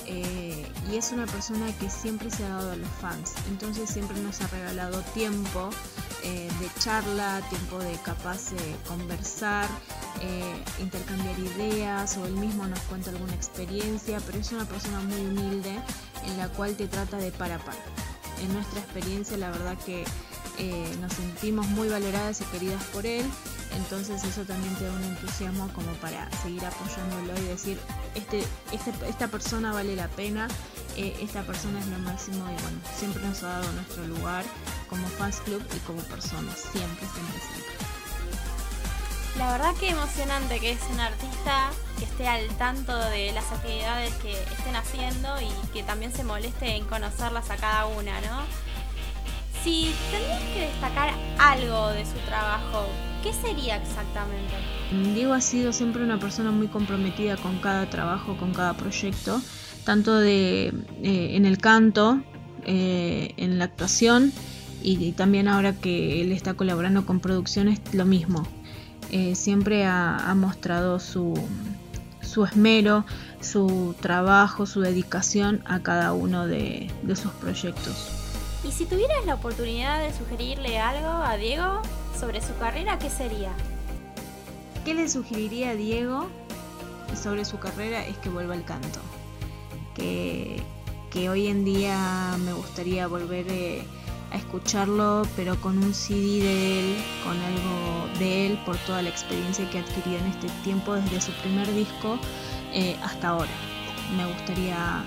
Eh, 0.07 0.67
y 0.91 0.97
es 0.97 1.13
una 1.13 1.27
persona 1.27 1.67
que 1.79 1.89
siempre 1.89 2.29
se 2.33 2.45
ha 2.45 2.49
dado 2.49 2.73
a 2.73 2.77
los 2.77 2.91
fans, 3.01 3.33
entonces 3.49 3.89
siempre 3.89 4.21
nos 4.21 4.39
ha 4.43 4.49
regalado 4.49 5.01
tiempo 5.15 5.71
eh, 6.25 6.49
de 6.61 6.81
charla, 6.81 7.41
tiempo 7.51 7.79
de 7.79 7.93
capaz 8.03 8.51
de 8.51 8.77
conversar, 8.89 9.69
intercambiar 10.81 11.39
ideas 11.39 12.17
o 12.17 12.25
él 12.25 12.33
mismo 12.33 12.67
nos 12.67 12.81
cuenta 12.81 13.11
alguna 13.11 13.35
experiencia, 13.35 14.19
pero 14.25 14.39
es 14.39 14.51
una 14.53 14.65
persona 14.65 15.01
muy 15.01 15.21
humilde 15.21 15.79
en 16.25 16.39
la 16.39 16.49
cual 16.49 16.75
te 16.77 16.89
trata 16.89 17.19
de 17.19 17.31
par 17.31 17.53
a 17.53 17.59
par. 17.59 17.77
En 18.43 18.53
nuestra 18.55 18.81
experiencia 18.81 19.37
la 19.37 19.51
verdad 19.51 19.77
que 19.85 20.05
eh, 20.59 20.97
nos 21.01 21.13
sentimos 21.13 21.67
muy 21.69 21.89
valoradas 21.89 22.41
y 22.41 22.45
queridas 22.45 22.83
por 22.85 23.05
él, 23.07 23.27
entonces 23.77 24.23
eso 24.23 24.43
también 24.43 24.73
te 24.77 24.85
da 24.85 24.93
un 24.93 25.03
entusiasmo 25.03 25.69
como 25.75 25.93
para 25.95 26.31
seguir 26.43 26.65
apoyándolo 26.65 27.37
y 27.43 27.49
decir, 27.49 27.79
este, 28.15 28.45
este 28.71 28.93
esta 29.09 29.27
persona 29.27 29.73
vale 29.73 29.97
la 29.97 30.07
pena, 30.07 30.47
eh, 30.97 31.17
esta 31.21 31.43
persona 31.43 31.81
es 31.81 31.87
lo 31.89 31.99
máximo 31.99 32.45
y 32.45 32.63
bueno, 32.63 32.79
siempre 32.97 33.25
nos 33.25 33.43
ha 33.43 33.49
dado 33.49 33.73
nuestro 33.73 34.07
lugar 34.07 34.45
como 34.89 35.07
fans 35.09 35.41
club 35.45 35.63
y 35.75 35.79
como 35.81 36.01
personas, 36.03 36.59
siempre, 36.59 37.07
siempre, 37.07 37.41
siempre. 37.41 37.85
La 39.39 39.51
verdad 39.51 39.75
que 39.81 39.91
emocionante 39.91 40.61
que 40.61 40.73
es 40.73 40.81
un 40.93 41.01
artista 41.01 41.71
que 41.99 42.05
esté 42.05 42.29
al 42.29 42.47
tanto 42.57 42.97
de 43.11 43.33
las 43.33 43.51
actividades 43.51 44.15
que 44.15 44.33
estén 44.33 44.77
haciendo 44.77 45.29
y 45.41 45.73
que 45.73 45.83
también 45.83 46.13
se 46.13 46.23
moleste 46.23 46.77
en 46.77 46.85
conocerlas 46.85 47.51
a 47.51 47.57
cada 47.57 47.87
una, 47.87 48.21
¿no? 48.21 48.43
Si 49.65 49.93
tendrías 50.13 50.43
que 50.55 50.61
destacar 50.61 51.15
algo 51.39 51.89
de 51.89 52.05
su 52.05 52.17
trabajo, 52.27 52.87
¿qué 53.25 53.33
sería 53.33 53.77
exactamente? 53.77 54.55
Diego 55.15 55.33
ha 55.33 55.41
sido 55.41 55.73
siempre 55.73 56.05
una 56.05 56.21
persona 56.21 56.53
muy 56.53 56.69
comprometida 56.69 57.37
con 57.37 57.59
cada 57.59 57.91
trabajo, 57.91 58.37
con 58.37 58.53
cada 58.53 58.75
proyecto, 58.75 59.41
tanto 59.85 60.17
de, 60.17 60.67
eh, 61.03 61.31
en 61.33 61.45
el 61.45 61.59
canto, 61.59 62.23
eh, 62.67 63.35
en 63.37 63.59
la 63.59 63.65
actuación 63.65 64.33
y, 64.85 65.13
también 65.13 65.49
ahora 65.49 65.73
que 65.73 66.21
él 66.21 66.31
está 66.33 66.55
colaborando 66.55 67.07
con 67.07 67.21
producciones, 67.21 67.81
lo 67.93 68.05
mismo. 68.05 68.47
Eh, 69.11 69.35
siempre 69.35 69.85
ha, 69.87 70.33
mostrado 70.37 71.01
su, 71.01 71.35
su, 72.21 72.45
esmero, 72.45 73.05
su 73.41 73.95
trabajo, 74.01 74.67
su 74.67 74.81
dedicación 74.81 75.63
a 75.67 75.81
cada 75.81 76.13
uno 76.13 76.47
de 76.47 76.91
sus 77.15 77.33
proyectos. 77.33 78.25
Y 78.67 78.73
si 78.73 78.87
tuvieras 78.87 79.27
la 79.27 79.35
oportunidad 79.35 80.01
de 80.01 80.13
sugerirle 80.15 80.79
algo 80.79 81.09
a 81.09 81.37
Diego 81.37 81.83
sobre 82.19 82.41
su 82.41 82.57
carrera, 82.57 82.99
¿qué 82.99 83.11
sería? 83.11 83.53
¿Qué 84.87 84.95
le 84.95 85.07
sugeriría 85.09 85.71
a 85.71 85.75
Diego 85.75 86.29
sobre 87.15 87.45
su 87.45 87.59
carrera? 87.59 88.07
Es 88.07 88.17
que 88.19 88.31
vuelva 88.31 88.55
al 88.55 88.65
canto. 88.65 89.01
Que, 89.95 90.63
hoy 91.29 91.47
en 91.47 91.65
día 91.65 92.37
me 92.45 92.53
gustaría 92.55 93.07
volver 93.07 93.47
eh, 93.49 93.85
escucharlo, 94.37 95.23
pero 95.37 95.61
con 95.61 95.79
un 95.79 95.95
CD 95.95 96.43
de 96.43 96.81
él, 96.81 96.97
con 97.23 97.37
algo 97.41 98.19
de 98.19 98.47
él, 98.47 98.59
por 98.65 98.77
toda 98.79 99.03
la 99.03 99.09
experiencia 99.09 99.69
que 99.71 99.79
ha 99.79 99.83
adquirido 99.83 100.19
en 100.19 100.27
este 100.27 100.49
tiempo, 100.63 100.95
desde 100.95 101.21
su 101.21 101.33
primer 101.43 101.73
disco 101.75 102.19
eh, 102.73 102.97
hasta 103.03 103.29
ahora. 103.29 103.53
Me 104.17 104.27
gustaría 104.27 105.05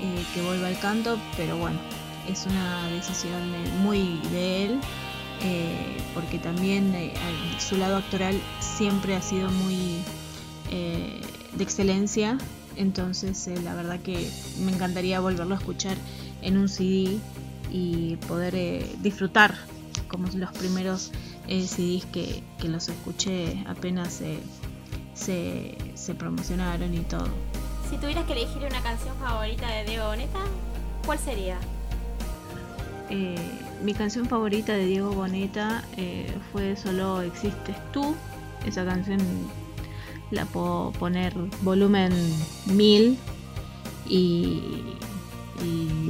eh, 0.00 0.24
que 0.34 0.42
vuelva 0.42 0.68
al 0.68 0.78
canto, 0.80 1.18
pero 1.36 1.56
bueno, 1.56 1.78
es 2.28 2.46
una 2.46 2.88
decisión 2.88 3.40
muy 3.82 4.20
de 4.30 4.66
él, 4.66 4.80
eh, 5.42 5.96
porque 6.14 6.38
también 6.38 6.94
su 7.58 7.76
lado 7.76 7.96
actoral 7.96 8.40
siempre 8.60 9.14
ha 9.16 9.22
sido 9.22 9.50
muy 9.50 10.02
de 10.70 11.64
excelencia, 11.64 12.36
entonces 12.76 13.48
la 13.64 13.74
verdad 13.74 14.00
que 14.00 14.30
me 14.60 14.70
encantaría 14.70 15.18
volverlo 15.18 15.54
a 15.54 15.58
escuchar 15.58 15.96
en 16.42 16.58
un 16.58 16.68
CD 16.68 17.18
y 17.70 18.16
poder 18.28 18.84
disfrutar 19.02 19.54
como 20.08 20.26
los 20.34 20.50
primeros 20.52 21.12
CDs 21.46 22.04
que, 22.06 22.42
los 22.62 22.88
escuché 22.88 23.64
apenas 23.66 24.22
se, 25.14 25.76
se 25.94 26.14
promocionaron 26.14 26.94
y 26.94 27.00
todo. 27.00 27.28
Si 27.90 27.96
tuvieras 27.96 28.26
que 28.26 28.32
elegir 28.34 28.64
una 28.64 28.82
canción 28.82 29.16
favorita 29.16 29.66
de 29.68 29.84
Diego 29.84 30.06
Boneta, 30.06 30.40
¿cuál 31.06 31.18
sería? 31.18 31.58
Eh, 33.10 33.36
mi 33.82 33.94
canción 33.94 34.26
favorita 34.26 34.74
de 34.74 34.84
Diego 34.84 35.12
Boneta 35.12 35.82
eh, 35.96 36.30
fue 36.52 36.76
Solo 36.76 37.22
Existes 37.22 37.76
tú. 37.92 38.14
Esa 38.66 38.84
canción 38.84 39.18
la 40.30 40.44
puedo 40.44 40.92
poner 40.92 41.32
volumen 41.62 42.12
1000 42.66 43.18
y, 44.06 44.62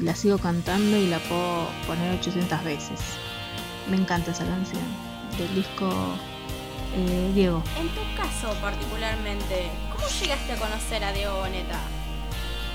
la 0.02 0.14
sigo 0.14 0.38
cantando 0.38 0.96
y 0.96 1.06
la 1.06 1.18
puedo 1.20 1.68
poner 1.86 2.18
800 2.18 2.64
veces. 2.64 3.00
Me 3.90 3.96
encanta 3.96 4.30
esa 4.30 4.44
canción 4.44 4.82
del 5.38 5.54
disco 5.54 5.90
eh, 6.94 7.32
Diego. 7.34 7.62
En 7.76 7.88
tu 7.88 8.00
caso 8.16 8.54
particularmente, 8.60 9.70
¿cómo 9.92 10.06
llegaste 10.20 10.52
a 10.52 10.56
conocer 10.56 11.04
a 11.04 11.12
Diego 11.12 11.36
Boneta? 11.38 11.80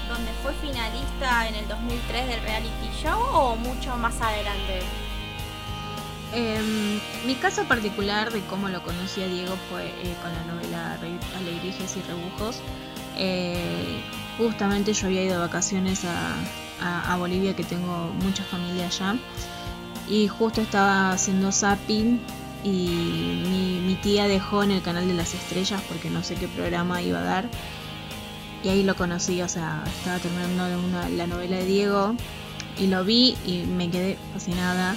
donde 0.08 0.32
fue 0.44 0.54
finalista 0.56 1.48
en 1.48 1.56
el 1.56 1.68
2003 1.68 2.28
del 2.28 2.42
reality 2.42 2.90
show 3.02 3.20
o 3.20 3.56
mucho 3.56 3.96
más 3.98 4.20
adelante? 4.22 4.82
Em, 6.34 7.00
mi 7.26 7.36
caso 7.36 7.64
particular 7.66 8.32
de 8.32 8.42
cómo 8.42 8.68
lo 8.68 8.82
conocí 8.84 9.22
a 9.22 9.28
Diego 9.28 9.56
fue 9.70 9.86
eh, 9.86 10.16
con 10.22 10.34
la 10.34 10.44
novela 10.54 10.98
Alegrijes 11.38 11.96
y 11.96 12.02
Rebujos. 12.02 12.60
Eh, 13.18 14.02
justamente 14.38 14.94
yo 14.94 15.08
había 15.08 15.24
ido 15.24 15.34
de 15.34 15.40
vacaciones 15.40 16.06
a, 16.06 16.36
Bolivia, 17.18 17.56
que 17.56 17.64
tengo 17.64 18.12
mucha 18.22 18.44
familia 18.44 18.88
allá, 18.88 19.16
y 20.08 20.28
justo 20.28 20.62
estaba 20.62 21.12
haciendo 21.12 21.52
zapping 21.52 22.20
y 22.64 23.82
mi, 23.86 23.98
tía 24.02 24.28
dejó 24.28 24.64
en 24.64 24.72
el 24.72 24.82
canal 24.82 25.08
de 25.08 25.14
las 25.14 25.34
estrellas 25.34 25.82
porque 25.88 26.10
no 26.10 26.24
sé 26.24 26.36
qué 26.36 26.48
programa 26.50 27.02
iba 27.02 27.20
a 27.20 27.24
dar 27.24 27.50
y 28.64 28.70
ahí 28.70 28.84
lo 28.84 28.96
conocí, 28.96 29.42
o 29.42 29.48
sea, 29.48 29.84
estaba 29.98 30.20
terminando 30.20 30.68
la 31.16 31.28
novela 31.28 31.58
de 31.58 31.66
Diego 31.66 32.16
y 32.78 32.88
lo 32.88 33.04
vi 33.04 33.36
y 33.46 33.64
me 33.66 33.90
quedé 33.90 34.18
fascinada. 34.34 34.96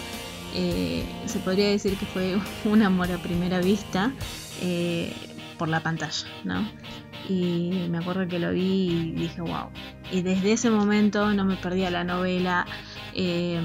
Eh, 0.55 1.05
se 1.27 1.39
podría 1.41 1.69
decir 1.69 1.97
que 1.97 2.07
fue 2.07 2.39
un 2.65 2.83
amor 2.83 3.11
a 3.13 3.19
primera 3.19 3.61
vista 3.61 4.13
eh, 4.63 5.13
por 5.59 5.69
la 5.69 5.81
pantalla, 5.81 6.27
¿no? 6.45 6.69
Y 7.29 7.87
me 7.91 7.99
acuerdo 7.99 8.29
que 8.29 8.39
lo 8.39 8.53
vi 8.53 8.89
y 8.89 9.11
dije, 9.13 9.41
wow. 9.41 9.71
Y 10.13 10.23
desde 10.23 10.53
ese 10.53 10.71
momento 10.71 11.33
no 11.33 11.45
me 11.45 11.57
perdía 11.57 11.91
la 11.91 12.05
novela. 12.05 12.67
Eh, 13.15 13.61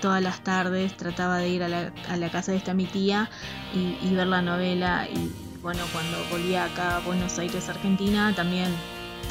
todas 0.00 0.22
las 0.22 0.42
tardes 0.42 0.96
trataba 0.96 1.38
de 1.38 1.48
ir 1.48 1.62
a 1.62 1.68
la, 1.68 1.92
a 2.08 2.16
la 2.16 2.30
casa 2.30 2.52
de 2.52 2.58
esta 2.58 2.74
mi 2.74 2.84
tía 2.84 3.28
y, 3.74 3.96
y 4.06 4.14
ver 4.14 4.28
la 4.28 4.42
novela 4.42 5.08
y 5.12 5.32
bueno, 5.62 5.82
cuando 5.92 6.16
volvía 6.30 6.64
acá 6.64 6.96
a 6.96 7.00
Buenos 7.00 7.38
Aires, 7.38 7.68
Argentina, 7.68 8.32
también 8.34 8.68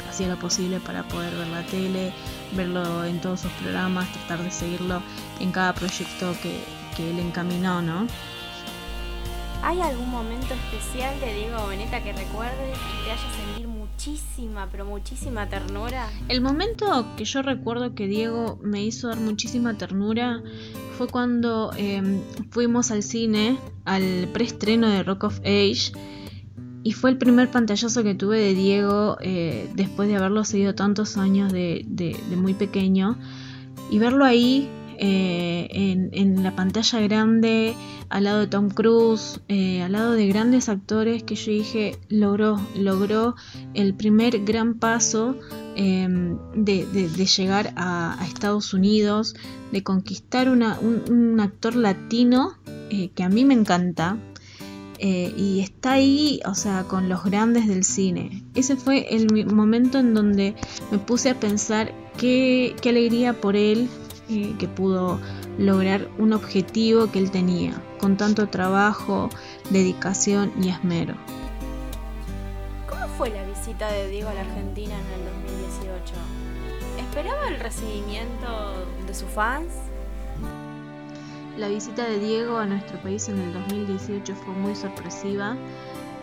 hacía 0.08 0.28
lo 0.28 0.38
posible 0.38 0.78
para 0.78 1.02
poder 1.04 1.34
ver 1.34 1.46
la 1.48 1.64
tele, 1.64 2.12
verlo 2.54 3.04
en 3.04 3.20
todos 3.20 3.40
sus 3.40 3.52
programas, 3.52 4.12
tratar 4.12 4.42
de 4.42 4.50
seguirlo 4.50 5.02
en 5.40 5.50
cada 5.52 5.72
proyecto 5.72 6.34
que, 6.42 6.60
que 6.96 7.10
él 7.10 7.18
encaminó, 7.18 7.80
¿no? 7.80 8.06
¿Hay 9.62 9.80
algún 9.80 10.10
momento 10.10 10.54
especial 10.54 11.18
de 11.20 11.34
Diego 11.34 11.58
Boneta 11.62 12.02
que 12.02 12.12
recuerdes 12.12 12.78
y 12.78 13.04
te 13.04 13.10
haya 13.10 13.46
sentir 13.46 13.68
muchísima, 13.68 14.68
pero 14.70 14.84
muchísima 14.84 15.48
ternura? 15.48 16.08
El 16.28 16.40
momento 16.40 17.06
que 17.16 17.24
yo 17.24 17.42
recuerdo 17.42 17.94
que 17.94 18.06
Diego 18.06 18.58
me 18.62 18.82
hizo 18.84 19.08
dar 19.08 19.18
muchísima 19.18 19.74
ternura 19.74 20.42
fue 20.96 21.08
cuando 21.08 21.72
em, 21.76 22.20
fuimos 22.50 22.90
al 22.90 23.02
cine, 23.02 23.58
al 23.84 24.28
preestreno 24.32 24.88
de 24.88 25.02
Rock 25.02 25.24
of 25.24 25.40
Age, 25.40 25.92
y 26.84 26.92
fue 26.92 27.10
el 27.10 27.18
primer 27.18 27.50
pantallazo 27.50 28.02
que 28.02 28.14
tuve 28.14 28.38
de 28.38 28.54
Diego 28.54 29.18
eh, 29.20 29.68
después 29.74 30.08
de 30.08 30.16
haberlo 30.16 30.44
seguido 30.44 30.74
tantos 30.74 31.16
años 31.16 31.52
de, 31.52 31.84
muy 32.36 32.54
pequeño. 32.54 33.18
Y 33.90 33.98
verlo 33.98 34.24
ahí 34.24 34.70
eh, 34.98 35.68
en, 36.12 36.42
la 36.42 36.54
pantalla 36.54 37.00
grande, 37.00 37.74
al 38.08 38.24
lado 38.24 38.40
de 38.40 38.46
Tom 38.48 38.68
Cruise, 38.68 39.40
eh, 39.48 39.82
al 39.82 39.92
lado 39.92 40.12
de 40.12 40.26
grandes 40.26 40.68
actores 40.68 41.22
que 41.22 41.34
yo 41.34 41.52
dije, 41.52 41.98
logró, 42.08 42.60
logró 42.76 43.34
el 43.74 43.94
primer 43.94 44.44
gran 44.44 44.74
paso 44.74 45.36
em, 45.76 46.38
de, 46.54 46.86
llegar 47.36 47.72
a, 47.76 48.18
Estados 48.26 48.74
Unidos, 48.74 49.34
de 49.72 49.82
conquistar 49.82 50.48
un, 50.48 50.62
un, 50.62 51.40
actor 51.40 51.76
latino 51.76 52.54
que 52.88 53.22
a 53.22 53.28
mí 53.28 53.44
me 53.44 53.52
encanta, 53.54 54.16
eh, 55.00 55.32
y 55.36 55.60
está 55.60 55.92
ahí, 55.92 56.40
o 56.44 56.54
sea, 56.56 56.82
con 56.84 57.08
los 57.08 57.24
grandes 57.24 57.68
del 57.68 57.84
cine. 57.84 58.42
Ese 58.54 58.76
fue 58.76 59.14
el 59.14 59.46
momento 59.46 59.98
en 59.98 60.12
donde 60.12 60.56
me 60.90 60.98
puse 60.98 61.30
a 61.30 61.38
pensar 61.38 61.94
qué, 62.16 62.74
alegría 62.84 63.40
por 63.40 63.54
él 63.54 63.88
eh, 64.28 64.54
que 64.58 64.68
pudo 64.68 65.20
lograr 65.58 66.08
un 66.18 66.32
objetivo 66.32 67.10
que 67.10 67.18
él 67.18 67.30
tenía, 67.30 67.80
con 67.98 68.16
tanto 68.16 68.48
trabajo, 68.48 69.30
dedicación 69.70 70.52
y 70.62 70.68
esmero. 70.68 71.14
¿Cómo 72.88 73.06
fue 73.08 73.30
la 73.30 73.42
visita 73.44 73.90
de 73.90 74.08
Diego 74.08 74.28
a 74.28 74.34
la 74.34 74.40
Argentina 74.40 74.94
en 74.94 75.20
el 75.20 75.24
2018? 75.46 76.14
¿Esperaba 76.98 77.48
el 77.48 77.58
recibimiento 77.60 78.86
de 79.06 79.14
sus 79.14 79.28
fans? 79.30 79.72
La 81.56 81.68
visita 81.68 82.06
de 82.06 82.20
Diego 82.20 82.58
a 82.58 82.66
nuestro 82.66 83.00
país 83.00 83.28
en 83.28 83.40
el 83.40 83.52
2018 83.52 84.34
fue 84.36 84.54
muy 84.54 84.76
sorpresiva. 84.76 85.56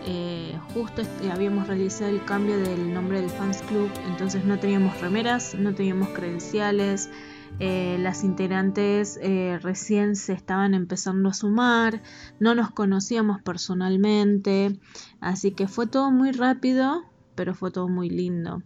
Eh, 0.06 0.56
justo 0.72 1.02
habíamos 1.30 1.66
realizado 1.66 2.10
el 2.10 2.24
cambio 2.24 2.56
del 2.56 2.94
nombre 2.94 3.20
del 3.20 3.28
fans 3.28 3.60
club, 3.62 3.90
entonces 4.06 4.44
no 4.44 4.58
teníamos 4.58 4.98
remeras, 5.00 5.54
no 5.54 5.74
teníamos 5.74 6.10
credenciales, 6.10 7.10
eh, 7.58 7.96
las 8.00 8.22
integrantes 8.24 9.18
eh, 9.22 9.58
recién 9.62 10.16
se 10.16 10.32
estaban 10.32 10.74
empezando 10.74 11.30
a 11.30 11.34
sumar, 11.34 12.02
no 12.38 12.54
nos 12.54 12.70
conocíamos 12.70 13.40
personalmente, 13.42 14.78
así 15.20 15.52
que 15.52 15.66
fue 15.66 15.86
todo 15.86 16.10
muy 16.10 16.32
rápido, 16.32 17.04
pero 17.34 17.54
fue 17.54 17.70
todo 17.70 17.88
muy 17.88 18.10
lindo. 18.10 18.62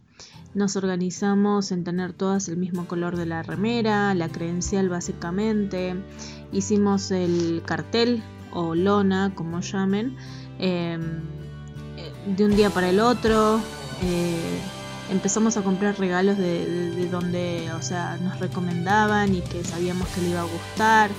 Nos 0.55 0.75
organizamos 0.75 1.71
en 1.71 1.85
tener 1.85 2.13
todas 2.13 2.49
el 2.49 2.57
mismo 2.57 2.87
color 2.87 3.17
de 3.17 3.27
la 3.27 3.43
remera, 3.43 4.13
la 4.15 4.29
credencial 4.29 4.89
básicamente, 4.89 5.95
hicimos 6.51 7.13
el 7.13 7.63
cartel 7.65 8.23
o 8.53 8.75
lona, 8.75 9.33
como 9.35 9.61
llamen, 9.61 10.17
em, 10.59 11.21
eh, 11.97 12.35
de 12.37 12.45
un 12.45 12.57
día 12.57 12.71
para 12.71 12.89
el 12.89 12.99
otro 12.99 13.61
empezamos 15.11 15.57
a 15.57 15.63
comprar 15.63 15.99
regalos 15.99 16.39
de, 16.39 17.09
donde, 17.11 17.71
o 17.73 17.83
sea, 17.83 18.17
nos 18.23 18.39
recomendaban 18.39 19.35
y 19.35 19.41
que 19.41 19.65
sabíamos 19.65 20.09
que 20.09 20.23
le 20.23 20.31
iba 20.31 20.41
a 20.41 20.45
gustar. 20.45 21.11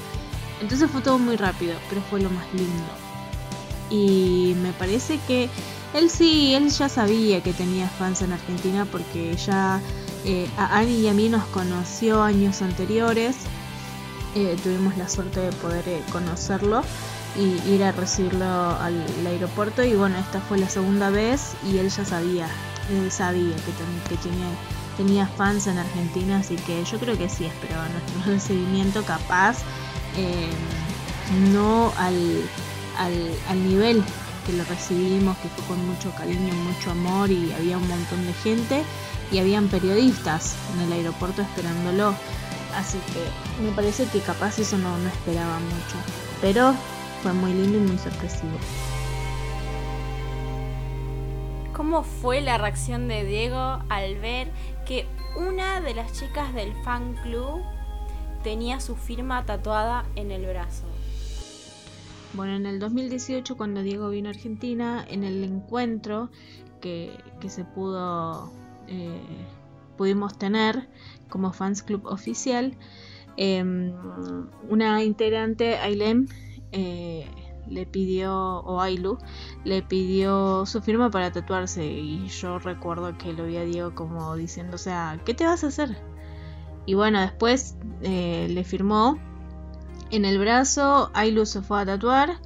Entonces 0.62 0.90
fue 0.90 1.02
todo 1.02 1.20
muy 1.20 1.36
rápido, 1.36 1.74
pero 1.90 2.02
fue 2.10 2.22
lo 2.22 2.30
más 2.30 2.46
lindo. 2.54 2.84
Y 3.90 4.56
me 4.62 4.72
parece 4.74 5.20
que 5.28 5.50
él 5.94 6.10
sí, 6.10 6.54
él 6.54 6.70
ya 6.70 6.88
sabía 6.88 7.42
que 7.44 7.52
tenía 7.52 7.90
fans 7.90 8.22
en 8.22 8.32
Argentina 8.32 8.86
porque 8.90 9.36
ya 9.36 9.82
eh, 10.24 10.48
a 10.58 10.78
Annie 10.78 11.02
y 11.02 11.08
a 11.10 11.14
mí 11.14 11.28
nos 11.28 11.44
conoció 11.46 12.24
años 12.24 12.62
anteriores. 12.62 13.36
Eh, 14.36 14.56
tuvimos 14.64 14.98
la 14.98 15.10
suerte 15.10 15.42
de 15.42 15.52
poder 15.52 15.84
eh, 15.90 16.02
conocerlo 16.14 16.84
y 17.38 17.70
ir 17.70 17.84
a 17.84 17.92
recibirlo 17.92 18.46
al 18.46 19.04
aeropuerto 19.26 19.84
y 19.84 19.94
bueno, 19.94 20.18
esta 20.18 20.40
fue 20.40 20.58
la 20.58 20.70
segunda 20.70 21.10
vez 21.10 21.54
y 21.70 21.78
él 21.78 21.90
ya 21.90 22.06
sabía 22.06 22.48
sabía 23.10 23.56
que, 23.56 24.18
tenía, 24.98 25.28
fans 25.28 25.68
en 25.68 25.78
Argentina, 25.78 26.40
así 26.40 26.56
que 26.56 26.84
yo 26.84 27.00
creo 27.00 27.18
que 27.18 27.30
sí 27.30 27.46
esperaba 27.46 27.88
nuestro 27.90 28.24
recibimiento 28.34 29.04
capaz, 29.04 29.60
eh, 30.18 30.50
no 31.52 31.94
al, 31.98 32.44
al, 32.98 33.64
nivel 33.68 34.04
que 34.46 34.54
lo 34.54 34.64
recibimos, 34.66 35.38
que 35.38 35.50
fue 35.50 35.64
con 35.66 35.88
mucho 35.88 36.12
cariño, 36.16 36.54
mucho 36.54 36.92
amor 36.92 37.32
y 37.32 37.52
había 37.54 37.78
un 37.78 37.88
montón 37.88 38.26
de 38.26 38.34
gente 38.34 38.84
y 39.32 39.40
habían 39.40 39.68
periodistas 39.68 40.56
en 40.74 40.82
el 40.82 40.94
aeropuerto 40.94 41.42
esperándolo. 41.42 42.14
Así 42.76 42.98
que 43.14 43.64
me 43.64 43.72
parece 43.72 44.06
que 44.06 44.20
capaz 44.20 44.60
eso 44.60 44.78
no, 44.78 44.98
no 44.98 45.10
esperaba 45.10 45.60
mucho. 45.60 45.98
Pero 46.42 46.74
fue 47.22 47.34
muy 47.34 47.54
lindo 47.54 47.78
y 47.78 47.82
muy 47.82 47.98
sorpresivo. 47.98 48.58
¿Cómo 51.74 52.04
fue 52.04 52.42
la 52.42 52.58
reacción 52.58 53.08
de 53.08 53.24
Diego 53.24 53.80
al 53.88 54.20
ver 54.20 54.52
que 54.86 55.06
una 55.38 55.80
de 55.80 55.94
las 55.94 56.12
chicas 56.12 56.54
del 56.54 56.74
fan 56.84 57.16
club 57.24 57.62
tenía 58.44 58.82
su 58.82 58.98
firma 58.98 59.46
tatuada 59.46 60.06
en 60.16 60.32
el 60.32 60.46
brazo? 60.46 60.84
Bueno, 62.34 62.56
en 62.56 62.66
el 62.66 62.80
2018 62.80 63.56
cuando 63.56 63.84
Diego 63.84 64.10
vino 64.10 64.28
a 64.28 64.32
Argentina, 64.32 65.06
en 65.10 65.24
el 65.24 65.44
encuentro 65.46 66.30
que, 66.82 67.18
se 67.48 67.64
pudo, 67.64 68.52
eh, 68.88 69.22
pudimos 69.98 70.38
tener 70.38 70.90
como 71.30 71.54
fans 71.54 71.84
club 71.84 72.06
oficial, 72.06 72.78
em, 73.38 73.94
una 74.70 75.04
integrante, 75.04 75.78
Ailem, 75.78 76.28
eh, 76.74 77.28
le 77.68 77.86
pidió, 77.86 78.34
o 78.60 78.82
Ailu, 78.82 79.18
le 79.64 79.82
pidió 79.82 80.66
su 80.66 80.82
firma 80.82 81.10
para 81.10 81.32
tatuarse. 81.32 81.86
Y 81.86 82.28
yo 82.28 82.60
recuerdo 82.60 83.18
que 83.18 83.34
lo 83.34 83.46
vi 83.46 83.58
a 83.58 83.64
Diego 83.64 83.96
como 83.96 84.36
diciendo, 84.36 84.76
o 84.76 84.80
sea, 84.80 85.20
¿qué 85.26 85.34
te 85.34 85.46
vas 85.46 85.64
a 85.64 85.68
hacer? 85.68 85.98
Y 86.86 86.94
bueno, 86.94 87.22
después 87.22 87.76
eh, 88.02 88.48
le 88.50 88.64
firmó 88.64 89.20
en 90.10 90.26
el 90.26 90.40
brazo, 90.40 91.12
Ailu 91.14 91.46
se 91.46 91.62
fue 91.62 91.82
a 91.82 91.86
tatuar 91.86 92.40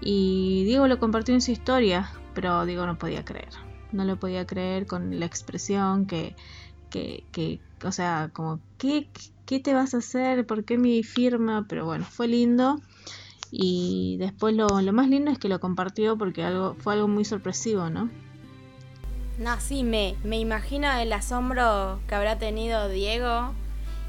y 0.00 0.64
Diego 0.64 0.86
lo 0.88 0.98
compartió 0.98 1.34
en 1.34 1.40
su 1.40 1.50
historia, 1.50 2.10
pero 2.34 2.66
Diego 2.66 2.86
no 2.86 2.98
podía 2.98 3.24
creer. 3.24 3.48
No 3.92 4.04
lo 4.04 4.18
podía 4.18 4.46
creer 4.46 4.86
con 4.86 5.18
la 5.18 5.26
expresión 5.26 6.06
que, 6.06 6.34
que, 6.90 7.24
que 7.32 7.60
o 7.84 7.92
sea, 7.92 8.30
como, 8.32 8.60
¿qué, 8.78 9.08
¿qué 9.44 9.60
te 9.60 9.74
vas 9.74 9.94
a 9.94 9.98
hacer? 9.98 10.46
¿Por 10.46 10.64
qué 10.64 10.78
mi 10.78 11.02
firma? 11.02 11.66
Pero 11.68 11.84
bueno, 11.84 12.04
fue 12.04 12.28
lindo. 12.28 12.80
Y 13.58 14.18
después 14.18 14.54
lo, 14.54 14.68
más 14.68 15.08
lindo 15.08 15.30
es 15.30 15.38
que 15.38 15.48
lo 15.48 15.60
compartió 15.60 16.18
porque 16.18 16.44
algo, 16.44 16.76
fue 16.78 16.92
algo 16.92 17.08
muy 17.08 17.24
sorpresivo, 17.24 17.88
¿no? 17.88 18.10
No, 19.38 19.58
sí, 19.60 19.82
me, 19.82 20.14
me 20.24 20.38
imagino 20.38 20.92
el 20.92 21.10
asombro 21.10 21.98
que 22.06 22.14
habrá 22.14 22.38
tenido 22.38 22.90
Diego 22.90 23.52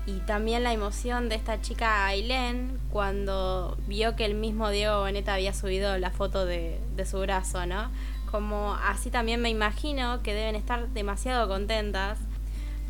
y 0.06 0.20
también 0.26 0.64
la 0.64 0.74
emoción 0.74 1.30
de 1.30 1.36
esta 1.36 1.62
chica 1.62 2.08
Ailén 2.08 2.78
cuando 2.92 3.78
vio 3.88 4.18
que 4.18 4.26
el 4.26 4.36
mismo 4.36 4.70
Diego 4.70 5.00
Boneta 5.00 5.36
había 5.36 5.54
subido 5.54 5.98
la 5.98 6.12
foto 6.12 6.46
de, 6.46 6.82
de 6.98 7.06
su 7.06 7.18
brazo, 7.20 7.66
¿no? 7.66 7.90
Como 8.30 8.74
así 8.74 9.10
también 9.10 9.42
me 9.42 9.50
imagino 9.50 10.22
que 10.24 10.34
deben 10.34 10.56
estar 10.56 10.90
demasiado 10.90 11.48
contentas 11.48 12.20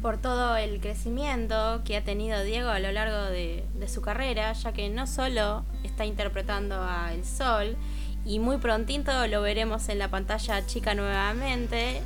por 0.02 0.18
todo 0.18 0.56
el 0.58 0.80
crecimiento 0.80 1.82
que 1.84 1.98
ha 1.98 2.04
tenido 2.04 2.44
Diego 2.44 2.70
a 2.70 2.80
lo 2.80 2.92
largo 2.92 3.18
de, 3.32 3.64
su 3.88 4.02
carrera, 4.02 4.54
ya 4.54 4.72
que 4.72 4.90
no 4.90 5.08
solo 5.08 5.64
está 5.84 6.06
interpretando 6.06 6.76
a 6.82 7.14
El 7.14 7.26
Sol, 7.26 7.76
y 8.26 8.40
muy 8.40 8.58
prontito 8.58 9.28
lo 9.28 9.42
veremos 9.42 9.90
en 9.90 10.00
la 10.00 10.10
pantalla 10.10 10.66
chica 10.66 10.94
nuevamente, 10.94 12.02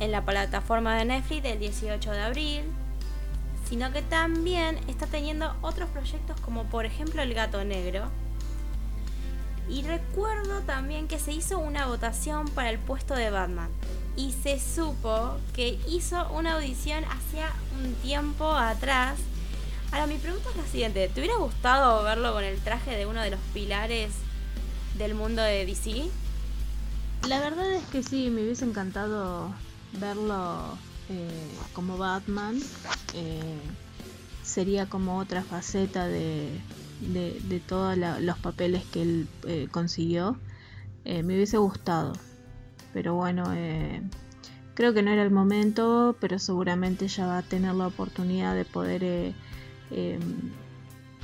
en 0.00 0.10
la 0.10 0.24
plataforma 0.24 0.96
de 0.96 1.04
Netflix 1.04 1.42
del 1.42 1.58
18 1.58 2.10
de 2.10 2.22
abril, 2.22 2.62
sino 3.68 3.92
que 3.92 4.02
también 4.02 4.78
está 4.88 5.06
teniendo 5.06 5.54
otros 5.62 5.88
proyectos 5.90 6.40
como 6.40 6.64
por 6.64 6.84
ejemplo 6.84 7.22
El 7.22 7.34
Gato 7.34 7.64
Negro. 7.64 8.10
Y 9.68 9.82
recuerdo 9.82 10.60
también 10.60 11.08
que 11.08 11.18
se 11.18 11.32
hizo 11.32 11.58
una 11.58 11.86
votación 11.86 12.48
para 12.48 12.70
el 12.70 12.78
puesto 12.78 13.14
de 13.14 13.30
Batman 13.30 13.70
y 14.16 14.32
se 14.32 14.60
supo 14.60 15.36
que 15.54 15.78
hizo 15.88 16.30
una 16.32 16.54
audición 16.54 17.04
hacía 17.04 17.50
un 17.82 17.94
tiempo 17.96 18.50
atrás. 18.50 19.18
Ahora 19.90 20.06
mi 20.06 20.16
pregunta 20.16 20.50
es 20.50 20.56
la 20.56 20.66
siguiente, 20.66 21.08
¿te 21.08 21.20
hubiera 21.20 21.36
gustado 21.36 22.02
verlo 22.04 22.32
con 22.32 22.44
el 22.44 22.58
traje 22.60 22.96
de 22.96 23.06
uno 23.06 23.22
de 23.22 23.30
los 23.30 23.40
pilares 23.52 24.12
del 24.98 25.14
mundo 25.14 25.42
de 25.42 25.66
DC? 25.66 26.08
La 27.28 27.40
verdad 27.40 27.72
es 27.72 27.84
que 27.86 28.02
sí, 28.02 28.28
me 28.30 28.42
hubiese 28.42 28.64
encantado 28.64 29.50
verlo 29.92 30.76
eh, 31.08 31.48
como 31.72 31.96
Batman. 31.96 32.60
Eh, 33.14 33.58
sería 34.42 34.86
como 34.86 35.18
otra 35.18 35.42
faceta 35.42 36.06
de, 36.06 36.60
de, 37.00 37.62
todos 37.66 37.96
los 37.96 38.38
papeles 38.38 38.84
que 38.92 39.02
él 39.02 39.28
eh, 39.46 39.68
consiguió. 39.70 40.38
me 41.04 41.22
hubiese 41.22 41.58
gustado 41.58 42.14
pero 42.94 43.14
bueno, 43.14 43.52
eh, 43.52 44.00
creo 44.74 44.94
que 44.94 45.02
no 45.02 45.10
era 45.10 45.24
el 45.24 45.32
momento, 45.32 46.16
pero 46.20 46.38
seguramente 46.38 47.08
ya 47.08 47.26
va 47.26 47.38
a 47.38 47.42
tener 47.42 47.74
la 47.74 47.88
oportunidad 47.88 48.54
de 48.54 48.64
poder 48.64 49.02
eh, 49.02 49.34
em, 49.90 50.52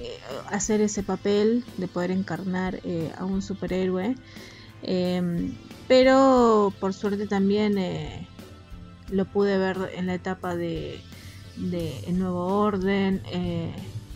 eh, 0.00 0.18
hacer 0.50 0.80
ese 0.80 1.04
papel, 1.04 1.64
de 1.76 1.86
poder 1.86 2.10
encarnar 2.10 2.80
a 3.16 3.24
un 3.24 3.40
superhéroe. 3.40 4.16
Em, 4.82 5.54
pero 5.86 6.72
por 6.80 6.92
suerte 6.92 7.28
también 7.28 7.76
lo 9.10 9.24
pude 9.26 9.58
ver 9.58 9.90
en 9.94 10.06
la 10.06 10.14
etapa 10.14 10.56
de, 10.56 11.00
El 11.56 12.18
Nuevo 12.18 12.46
Orden, 12.46 13.22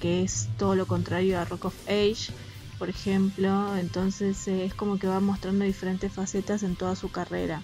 que 0.04 0.22
es 0.22 0.50
todo 0.58 0.74
lo 0.74 0.84
contrario 0.84 1.40
a 1.40 1.46
Rock 1.46 1.64
of 1.64 1.88
Age 1.88 2.30
por 2.78 2.90
ejemplo, 2.90 3.74
entonces 3.78 4.46
eh, 4.46 4.66
es 4.66 4.74
como 4.74 4.98
que 4.98 5.06
va 5.06 5.18
mostrando 5.18 5.64
diferentes 5.64 6.12
facetas 6.12 6.62
en 6.62 6.76
toda 6.76 6.96
su 6.96 7.10
carrera, 7.10 7.62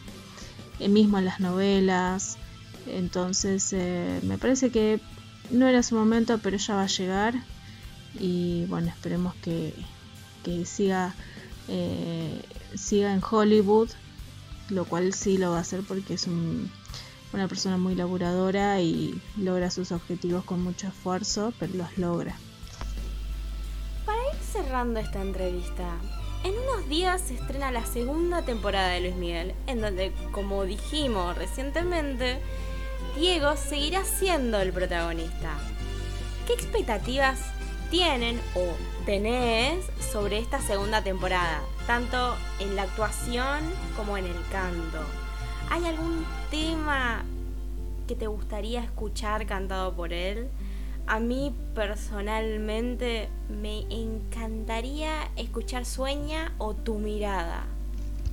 eh, 0.79 0.89
mismo 0.89 1.19
en 1.19 1.27
las 1.27 1.41
novelas, 1.41 2.39
entonces 2.87 3.75
eh, 3.75 4.21
me 4.23 4.39
parece 4.39 4.71
que 4.71 4.99
no 5.51 5.69
era 5.69 5.83
su 5.83 5.95
momento, 5.95 6.39
pero 6.39 6.57
ya 6.57 6.77
va 6.77 6.85
a 6.85 6.87
llegar. 6.87 7.35
Y 8.19 8.65
bueno, 8.65 8.89
esperemos 8.89 9.35
que, 9.43 9.75
que 10.43 10.65
siga, 10.65 11.15
siga 12.75 13.13
en 13.13 13.21
Hollywood, 13.29 13.91
lo 14.71 14.87
cual 14.87 15.13
sí 15.13 15.37
lo 15.37 15.51
va 15.51 15.59
a 15.59 15.61
hacer 15.61 15.83
porque 15.87 16.15
es 16.15 16.27
una 17.33 17.49
persona 17.49 17.77
muy 17.77 17.95
laburadora 17.95 18.81
y 18.81 19.21
logra 19.37 19.71
sus 19.71 19.93
objetivos 19.93 20.45
con 20.45 20.63
mucho 20.63 20.89
esfuerzo, 20.89 21.53
pero 21.59 21.75
los 21.75 21.99
logra. 21.99 22.37
cerrando 24.53 24.99
esta 24.99 25.23
entrevista, 25.23 25.97
en 26.43 26.55
unos 26.59 26.89
días 26.89 27.21
se 27.21 27.35
estrena 27.35 27.71
la 27.71 27.85
segunda 27.85 28.43
temporada 28.43 28.89
de 28.89 29.01
Luis 29.01 29.15
Miguel, 29.15 29.55
en 29.67 29.81
donde, 29.81 30.13
como 30.33 30.65
dijimos 30.65 31.37
recientemente, 31.37 32.41
Diego 33.17 33.57
seguirá 33.57 34.05
siendo 34.05 34.61
el 34.61 34.73
protagonista. 34.73 35.59
¿Qué 36.47 36.55
expectativas 36.55 37.39
tienen 37.91 38.41
o 38.55 39.05
tenés 39.05 39.85
sobre 40.13 40.39
esta 40.39 40.61
segunda 40.61 41.03
temporada, 41.05 41.61
tanto 41.87 42.37
en 42.59 42.75
la 42.75 42.83
actuación 42.83 43.61
como 43.97 44.17
en 44.17 44.27
el 44.27 44.47
canto? 44.51 45.20
¿Hay 45.71 45.85
algún 45.85 46.25
tema 46.51 47.23
que 48.09 48.17
te 48.17 48.27
gustaría 48.27 48.83
escuchar 48.83 49.47
cantado 49.47 49.95
por 49.95 50.13
él? 50.13 50.49
A 51.07 51.21
mí 51.21 51.55
personalmente 51.77 53.29
me 53.49 53.83
encantaría 53.89 55.31
escuchar 55.37 55.85
Sueña 55.85 56.53
o 56.59 56.75
Tu 56.75 56.99
mirada. 56.99 57.65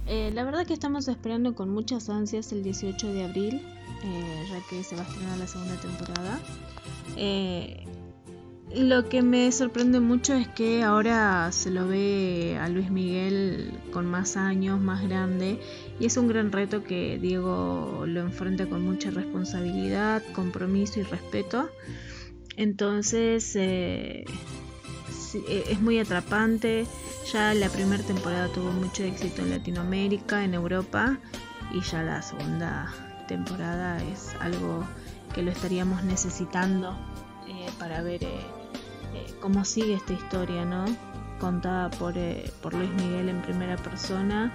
Eh, 0.08 0.32
la 0.34 0.46
verdad 0.46 0.66
que 0.66 0.74
estamos 0.74 1.08
esperando 1.08 1.54
con 1.54 1.70
muchas 1.70 2.10
ansias 2.10 2.52
el 2.54 2.64
18 2.64 3.14
de 3.14 3.26
abril, 3.26 3.62
eh, 4.04 4.44
ya 4.50 4.60
que 4.68 4.84
se 4.84 4.96
va 4.96 5.04
a 5.04 5.06
estrenar 5.06 5.38
la 5.38 5.48
segunda 5.48 5.76
temporada. 5.80 6.40
Eh, 7.18 7.86
lo 8.74 9.08
que 9.08 9.22
me 9.22 9.52
sorprende 9.52 10.00
mucho 10.00 10.34
es 10.34 10.48
que 10.50 10.84
ahora 10.84 11.52
se 11.52 11.72
lo 11.72 11.88
ve 11.88 12.58
a 12.60 12.68
Luis 12.68 12.92
Miguel 12.92 13.72
con 13.94 14.06
más 14.06 14.38
años, 14.38 14.80
más 14.82 15.02
grande, 15.04 15.60
y 16.00 16.06
es 16.06 16.18
un 16.18 16.28
gran 16.28 16.52
reto 16.52 16.84
que 16.84 17.18
Diego 17.20 18.04
lo 18.06 18.22
enfrenta 18.22 18.68
con 18.68 18.84
mucha 18.84 19.10
responsabilidad, 19.10 20.22
compromiso 20.34 21.00
y 21.00 21.04
respeto. 21.04 21.70
Entonces 22.56 23.56
eh, 23.56 24.26
eh, 25.34 25.64
es 25.70 25.82
muy 25.82 26.00
atrapante. 26.00 26.86
Ya 27.32 27.54
la 27.54 27.70
primera 27.70 28.04
temporada 28.04 28.48
tuvo 28.50 28.72
mucho 28.72 29.04
éxito 29.04 29.42
en 29.42 29.50
Latinoamérica, 29.50 30.44
en 30.44 30.54
Europa 30.54 31.18
y 31.74 31.82
ya 31.82 32.04
la 32.04 32.22
segunda 32.22 32.94
temporada 33.28 34.02
es 34.04 34.36
algo 34.40 34.86
que 35.34 35.42
lo 35.42 35.52
estaríamos 35.52 36.04
necesitando 36.04 36.96
eh, 37.48 37.70
para 37.80 38.02
ver 38.02 38.22
cómo 39.42 39.66
sigue 39.66 39.96
esta 39.96 40.14
historia, 40.14 40.64
¿no? 40.64 40.86
Contada 41.40 41.90
por, 41.90 42.14
por 42.62 42.74
Luis 42.74 42.90
Miguel 42.94 43.30
en 43.30 43.42
primera 43.42 43.76
persona 43.78 44.54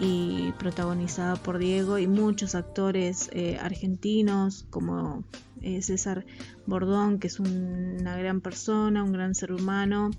y 0.00 0.52
protagonizada 0.58 1.36
por 1.36 1.58
Diego 1.58 1.98
y 1.98 2.06
muchos 2.06 2.54
actores 2.54 3.30
argentinos 3.60 4.66
como 4.70 5.24
eh, 5.62 5.82
César 5.82 6.24
Bordón, 6.64 7.18
que 7.18 7.26
es 7.26 7.38
una 7.38 8.16
gran 8.16 8.40
persona, 8.40 9.04
un 9.04 9.12
gran 9.12 9.34
ser 9.34 9.52
humano, 9.52 10.10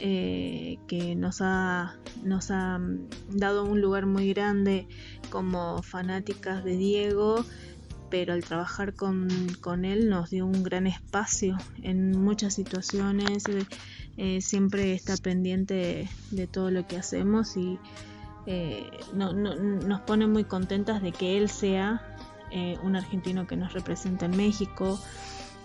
eh, 0.00 0.78
que 0.88 1.14
nos 1.14 1.40
ha, 1.42 1.96
nos 2.24 2.50
ha 2.50 2.78
mm, 2.78 3.08
dado 3.28 3.64
un 3.64 3.80
lugar 3.80 4.06
muy 4.06 4.32
grande 4.32 4.88
como 5.30 5.80
fanáticas 5.82 6.64
de 6.64 6.76
Diego, 6.76 7.44
pero 8.10 8.32
al 8.32 8.42
trabajar 8.42 8.94
con, 8.94 9.28
él 9.84 10.08
nos 10.08 10.30
dio 10.30 10.44
un 10.44 10.64
gran 10.64 10.88
espacio 10.88 11.56
en 11.84 12.20
muchas 12.20 12.54
situaciones, 12.54 13.44
eh, 14.16 14.40
siempre 14.40 14.92
está 14.94 15.16
pendiente 15.18 16.08
de, 16.32 16.46
todo 16.48 16.72
lo 16.72 16.88
que 16.88 16.96
hacemos 16.96 17.56
y 17.56 17.78
nos 19.14 20.00
pone 20.00 20.26
muy 20.26 20.44
contentas 20.44 21.02
de 21.02 21.12
que 21.12 21.38
él 21.38 21.48
sea 21.48 22.02
eh, 22.50 22.78
un 22.82 22.96
argentino 22.96 23.46
que 23.46 23.56
nos 23.56 23.72
representa 23.72 24.26
en 24.26 24.36
México. 24.36 24.98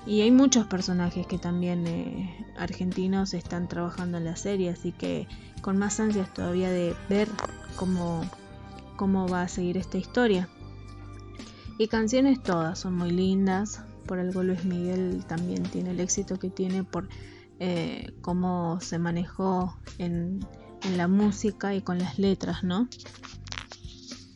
Y 0.05 0.21
hay 0.21 0.29
muchos 0.29 0.67
personajes 0.67 1.25
que 1.25 1.39
también 1.39 1.87
eh, 1.87 2.45
argentinos 2.57 3.33
están 3.33 3.67
trabajando 3.67 4.19
en 4.19 4.25
la 4.25 4.35
serie, 4.35 4.69
así 4.69 4.91
que 4.91 5.27
con 5.61 5.77
más 5.77 5.99
ansias 5.99 6.31
todavía 6.31 6.69
de 6.69 6.95
ver 7.09 7.27
cómo, 7.75 8.21
cómo 8.97 9.27
va 9.27 9.41
a 9.41 9.47
seguir 9.47 9.77
esta 9.77 9.97
historia. 9.97 10.47
Y 11.79 11.87
canciones 11.87 12.41
todas 12.43 12.77
son 12.77 12.95
muy 12.95 13.09
lindas, 13.09 13.81
por 14.05 14.19
algo 14.19 14.43
Luis 14.43 14.63
Miguel 14.63 15.25
también 15.25 15.63
tiene 15.63 15.89
el 15.91 15.99
éxito 15.99 16.37
que 16.37 16.51
tiene 16.51 16.83
por 16.83 17.09
eh, 17.59 18.13
cómo 18.21 18.79
se 18.81 18.99
manejó 18.99 19.75
en, 19.97 20.45
en 20.83 20.97
la 20.97 21.07
música 21.07 21.73
y 21.73 21.81
con 21.81 21.99
las 21.99 22.19
letras, 22.19 22.63
¿no? 22.63 22.87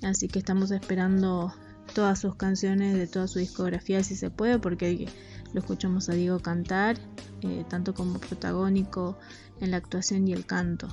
Así 0.04 0.28
que 0.28 0.40
estamos 0.40 0.72
esperando 0.72 1.54
todas 1.94 2.20
sus 2.20 2.36
canciones 2.36 2.96
de 2.96 3.08
toda 3.08 3.28
su 3.28 3.40
discografía 3.40 4.04
si 4.04 4.16
se 4.16 4.30
puede, 4.30 4.60
porque 4.60 5.08
lo 5.54 5.60
escuchamos 5.60 6.10
a 6.10 6.14
Diego 6.14 6.40
cantar, 6.40 6.98
eh, 7.42 7.66
tanto 7.70 7.94
como 7.94 8.20
protagónico 8.20 9.18
en 9.60 9.72
la 9.72 9.78
actuación 9.78 10.28
y 10.28 10.34
el 10.34 10.46
canto. 10.46 10.88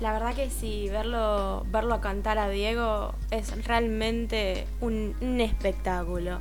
La 0.00 0.12
verdad 0.12 0.34
que 0.34 0.50
sí, 0.50 0.88
verlo, 0.90 1.64
verlo 1.70 2.02
cantar 2.02 2.38
a 2.38 2.50
Diego 2.50 3.14
es 3.30 3.64
realmente 3.64 4.66
un, 4.82 5.40
espectáculo. 5.40 6.40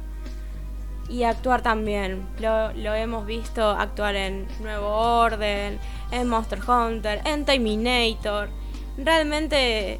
Y 1.10 1.24
actuar 1.24 1.62
también. 1.62 2.28
Lo, 2.40 2.74
lo, 2.74 2.94
hemos 2.94 3.26
visto 3.26 3.70
actuar 3.70 4.16
en 4.16 4.48
Nuevo 4.62 4.88
Orden, 4.88 5.80
en 6.12 6.28
Monster 6.28 6.60
Hunter, 6.68 7.22
en 7.26 7.46
Terminator. 7.46 8.50
Realmente 8.98 10.00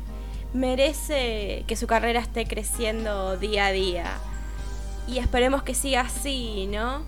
merece 0.54 1.64
que 1.68 1.76
su 1.76 1.86
carrera 1.86 2.22
esté 2.22 2.46
creciendo 2.48 3.38
día 3.38 3.68
a 3.68 3.72
día. 3.72 4.06
Y 5.08 5.20
esperemos 5.20 5.62
que 5.64 5.76
siga 5.76 6.02
así, 6.02 6.68
¿no? 6.68 7.04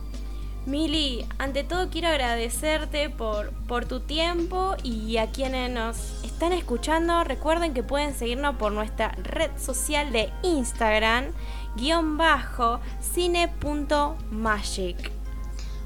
Mili, 0.68 1.26
ante 1.38 1.64
todo 1.64 1.90
quiero 1.90 2.10
agradecerte 2.10 3.10
por, 3.10 3.54
por 3.68 3.86
tu 3.86 4.02
tiempo 4.02 4.76
y 4.84 5.16
a 5.16 5.32
quienes 5.32 5.72
nos 5.72 6.22
están 6.26 6.52
escuchando, 6.52 7.24
recuerden 7.24 7.74
que 7.74 7.84
pueden 7.84 8.14
seguirnos 8.14 8.58
por 8.58 8.74
nuestra 8.74 9.14
red 9.24 9.50
social 9.58 10.12
de 10.12 10.30
Instagram, 10.44 11.28
guion 11.78 12.18
bajo, 12.18 12.82
cine.magic. 13.00 13.52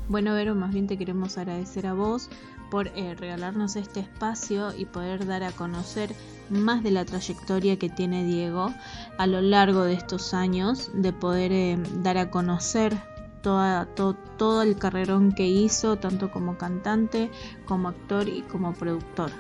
Bueno, 0.07 0.33
Vero, 0.33 0.55
más 0.55 0.73
bien 0.73 0.87
te 0.87 0.97
queremos 0.97 1.37
agradecer 1.37 1.85
a 1.85 1.93
vos 1.93 2.29
por 2.69 2.87
eh, 2.87 3.13
regalarnos 3.15 3.75
este 3.75 3.99
espacio 3.99 4.73
y 4.75 4.85
poder 4.85 5.27
dar 5.27 5.43
a 5.43 5.51
conocer 5.51 6.15
más 6.49 6.81
de 6.81 6.91
la 6.91 7.03
trayectoria 7.03 7.77
que 7.77 7.89
tiene 7.89 8.23
Diego 8.23 8.73
a 9.17 9.27
lo 9.27 9.41
largo 9.41 9.83
de 9.83 9.93
estos 9.93 10.33
años, 10.33 10.89
de 10.93 11.11
poder 11.11 11.51
eh, 11.51 11.77
dar 11.97 12.17
a 12.17 12.31
conocer 12.31 12.97
todo 13.41 14.61
el 14.61 14.77
carrerón 14.77 15.33
que 15.33 15.47
hizo, 15.47 15.97
tanto 15.97 16.31
como 16.31 16.57
cantante, 16.57 17.29
como 17.65 17.89
actor 17.89 18.29
y 18.29 18.43
como 18.43 18.73
productor. 18.73 19.31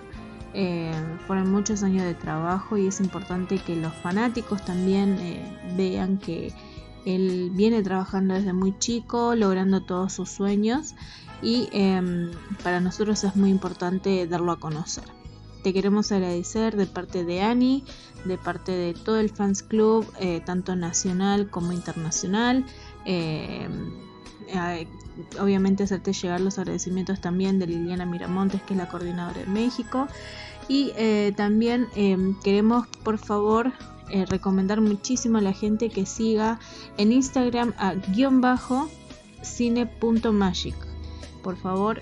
Eh, 0.53 0.91
fueron 1.27 1.51
muchos 1.51 1.83
años 1.83 2.03
de 2.03 2.13
trabajo 2.13 2.77
y 2.77 2.87
es 2.87 2.99
importante 2.99 3.57
que 3.59 3.75
los 3.75 3.93
fanáticos 3.93 4.63
también 4.65 5.17
vean 5.77 6.17
que 6.17 6.53
él 7.05 7.51
viene 7.53 7.81
trabajando 7.81 8.33
desde 8.33 8.53
muy 8.53 8.77
chico, 8.77 9.35
logrando 9.35 9.81
todos 9.81 10.13
sus 10.13 10.29
sueños 10.29 10.93
y 11.41 11.69
em, 11.71 12.31
para 12.63 12.79
nosotros 12.79 13.23
es 13.23 13.35
muy 13.35 13.49
importante 13.49 14.27
darlo 14.27 14.51
a 14.51 14.59
conocer. 14.59 15.05
Te 15.63 15.73
queremos 15.73 16.11
agradecer 16.11 16.75
de 16.75 16.87
parte 16.87 17.23
de 17.23 17.41
Ani, 17.41 17.83
de 18.25 18.37
parte 18.37 18.71
de 18.71 18.93
todo 18.93 19.19
el 19.19 19.29
fans 19.29 19.61
club, 19.63 20.11
eh, 20.19 20.41
tanto 20.43 20.75
nacional 20.75 21.49
como 21.49 21.71
internacional. 21.71 22.65
Eh, 25.21 25.39
obviamente 25.39 25.83
hacerte 25.83 26.13
llegar 26.13 26.41
los 26.41 26.57
agradecimientos 26.57 27.21
también 27.21 27.59
de 27.59 27.67
Liliana 27.67 28.05
Miramontes, 28.05 28.61
que 28.63 28.73
es 28.73 28.77
la 28.77 28.87
coordinadora 28.87 29.39
de 29.39 29.45
México. 29.47 30.07
Y 30.67 30.91
eh, 30.95 31.33
también 31.35 31.87
em, 31.95 32.39
queremos, 32.41 32.87
por 33.03 33.17
favor, 33.17 33.71
recomendar 34.27 34.81
muchísimo 34.81 35.37
a 35.37 35.41
la 35.41 35.53
gente 35.53 35.87
que 35.87 36.05
siga 36.05 36.59
en 36.97 37.13
Instagram 37.13 37.73
a 37.77 37.93
guion 37.93 38.41
bajo 38.41 38.89
cine.magic 39.41 40.75
por 41.41 41.57
favor 41.57 42.01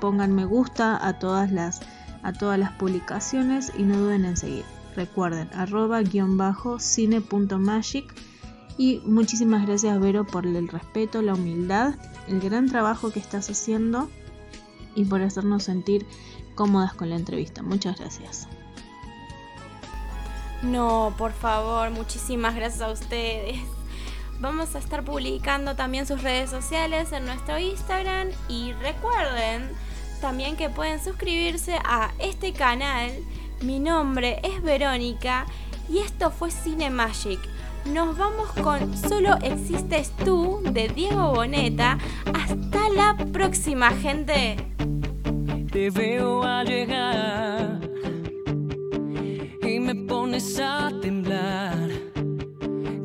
pongan 0.00 0.34
me 0.34 0.44
gusta 0.44 1.06
a 1.06 1.18
todas 1.18 1.52
las, 1.52 1.80
a 2.22 2.32
todas 2.32 2.58
las 2.58 2.72
publicaciones 2.72 3.72
y 3.78 3.84
no 3.84 3.98
duden 3.98 4.24
en 4.24 4.36
seguir. 4.36 4.64
Recuerden, 4.96 5.48
arroba 5.54 6.02
guion 6.02 6.36
bajo 6.36 6.78
cine.magic 6.78 8.12
y 8.78 9.00
muchísimas 9.04 9.66
gracias 9.66 9.98
Vero 10.00 10.24
por 10.24 10.46
el 10.46 10.68
respeto, 10.68 11.22
la 11.22 11.34
humildad, 11.34 11.94
el 12.28 12.40
gran 12.40 12.68
trabajo 12.68 13.10
que 13.10 13.20
estás 13.20 13.48
haciendo 13.50 14.08
y 14.94 15.04
por 15.04 15.22
hacernos 15.22 15.64
sentir 15.64 16.06
cómodas 16.54 16.94
con 16.94 17.10
la 17.10 17.16
entrevista. 17.16 17.62
Muchas 17.62 17.98
gracias. 17.98 18.48
No, 20.62 21.14
por 21.18 21.32
favor, 21.32 21.90
muchísimas 21.90 22.54
gracias 22.54 22.82
a 22.82 22.92
ustedes. 22.92 23.58
Vamos 24.40 24.74
a 24.74 24.78
estar 24.78 25.04
publicando 25.04 25.76
también 25.76 26.06
sus 26.06 26.22
redes 26.22 26.50
sociales 26.50 27.12
en 27.12 27.26
nuestro 27.26 27.58
Instagram 27.58 28.28
y 28.48 28.72
recuerden 28.74 29.70
también 30.20 30.56
que 30.56 30.68
pueden 30.68 31.02
suscribirse 31.02 31.76
a 31.84 32.12
este 32.18 32.52
canal. 32.52 33.10
Mi 33.60 33.78
nombre 33.78 34.40
es 34.42 34.62
Verónica 34.62 35.46
y 35.88 35.98
esto 35.98 36.30
fue 36.30 36.50
Cine 36.50 36.90
Magic 36.90 37.40
nos 37.86 38.16
vamos 38.16 38.50
con 38.62 38.96
Solo 38.96 39.36
existes 39.42 40.10
tú 40.24 40.60
de 40.70 40.88
Diego 40.88 41.32
Boneta. 41.32 41.98
Hasta 42.32 42.88
la 42.90 43.16
próxima, 43.32 43.90
gente. 43.90 44.56
Te 45.70 45.90
veo 45.90 46.42
a 46.42 46.64
llegar 46.64 47.80
y 49.62 49.80
me 49.80 49.94
pones 49.94 50.60
a 50.60 50.90
temblar. 51.00 51.88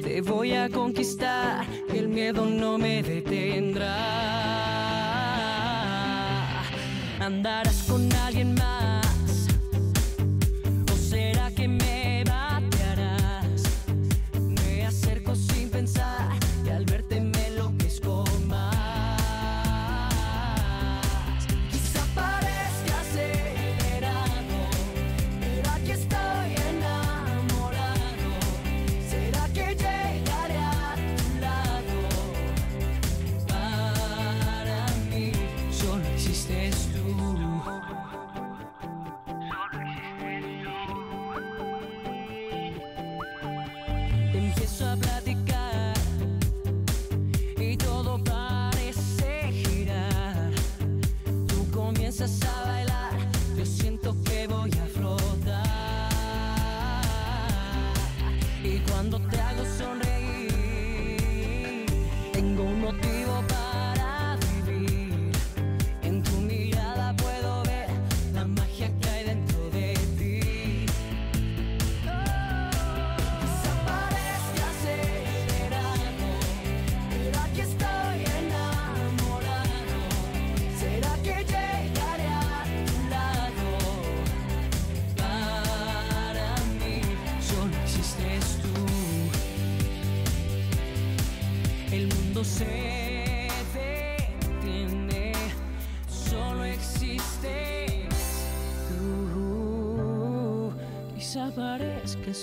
Te 0.04 0.22
voy 0.22 0.54
a 0.54 0.70
conquistar, 0.70 1.66
el 1.94 2.08
miedo 2.08 2.46
no 2.46 2.78
me 2.78 3.04
detendrá. 3.04 3.96
Andarás 7.20 7.84
con 7.90 8.12
alguien 8.14 8.54
más 8.56 8.57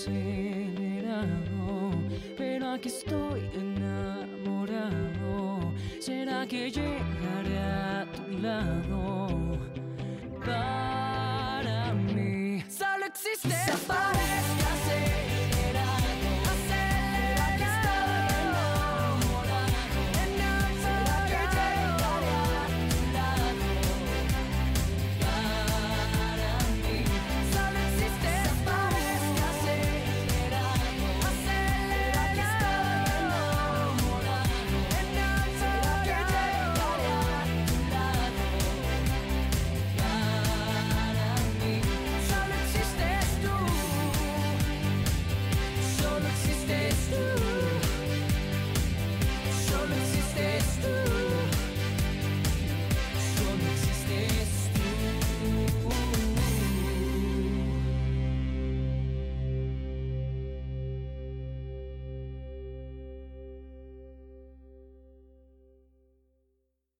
degenerado, 0.02 1.92
pero 2.36 2.70
aquí 2.72 2.88
estoy. 2.88 3.23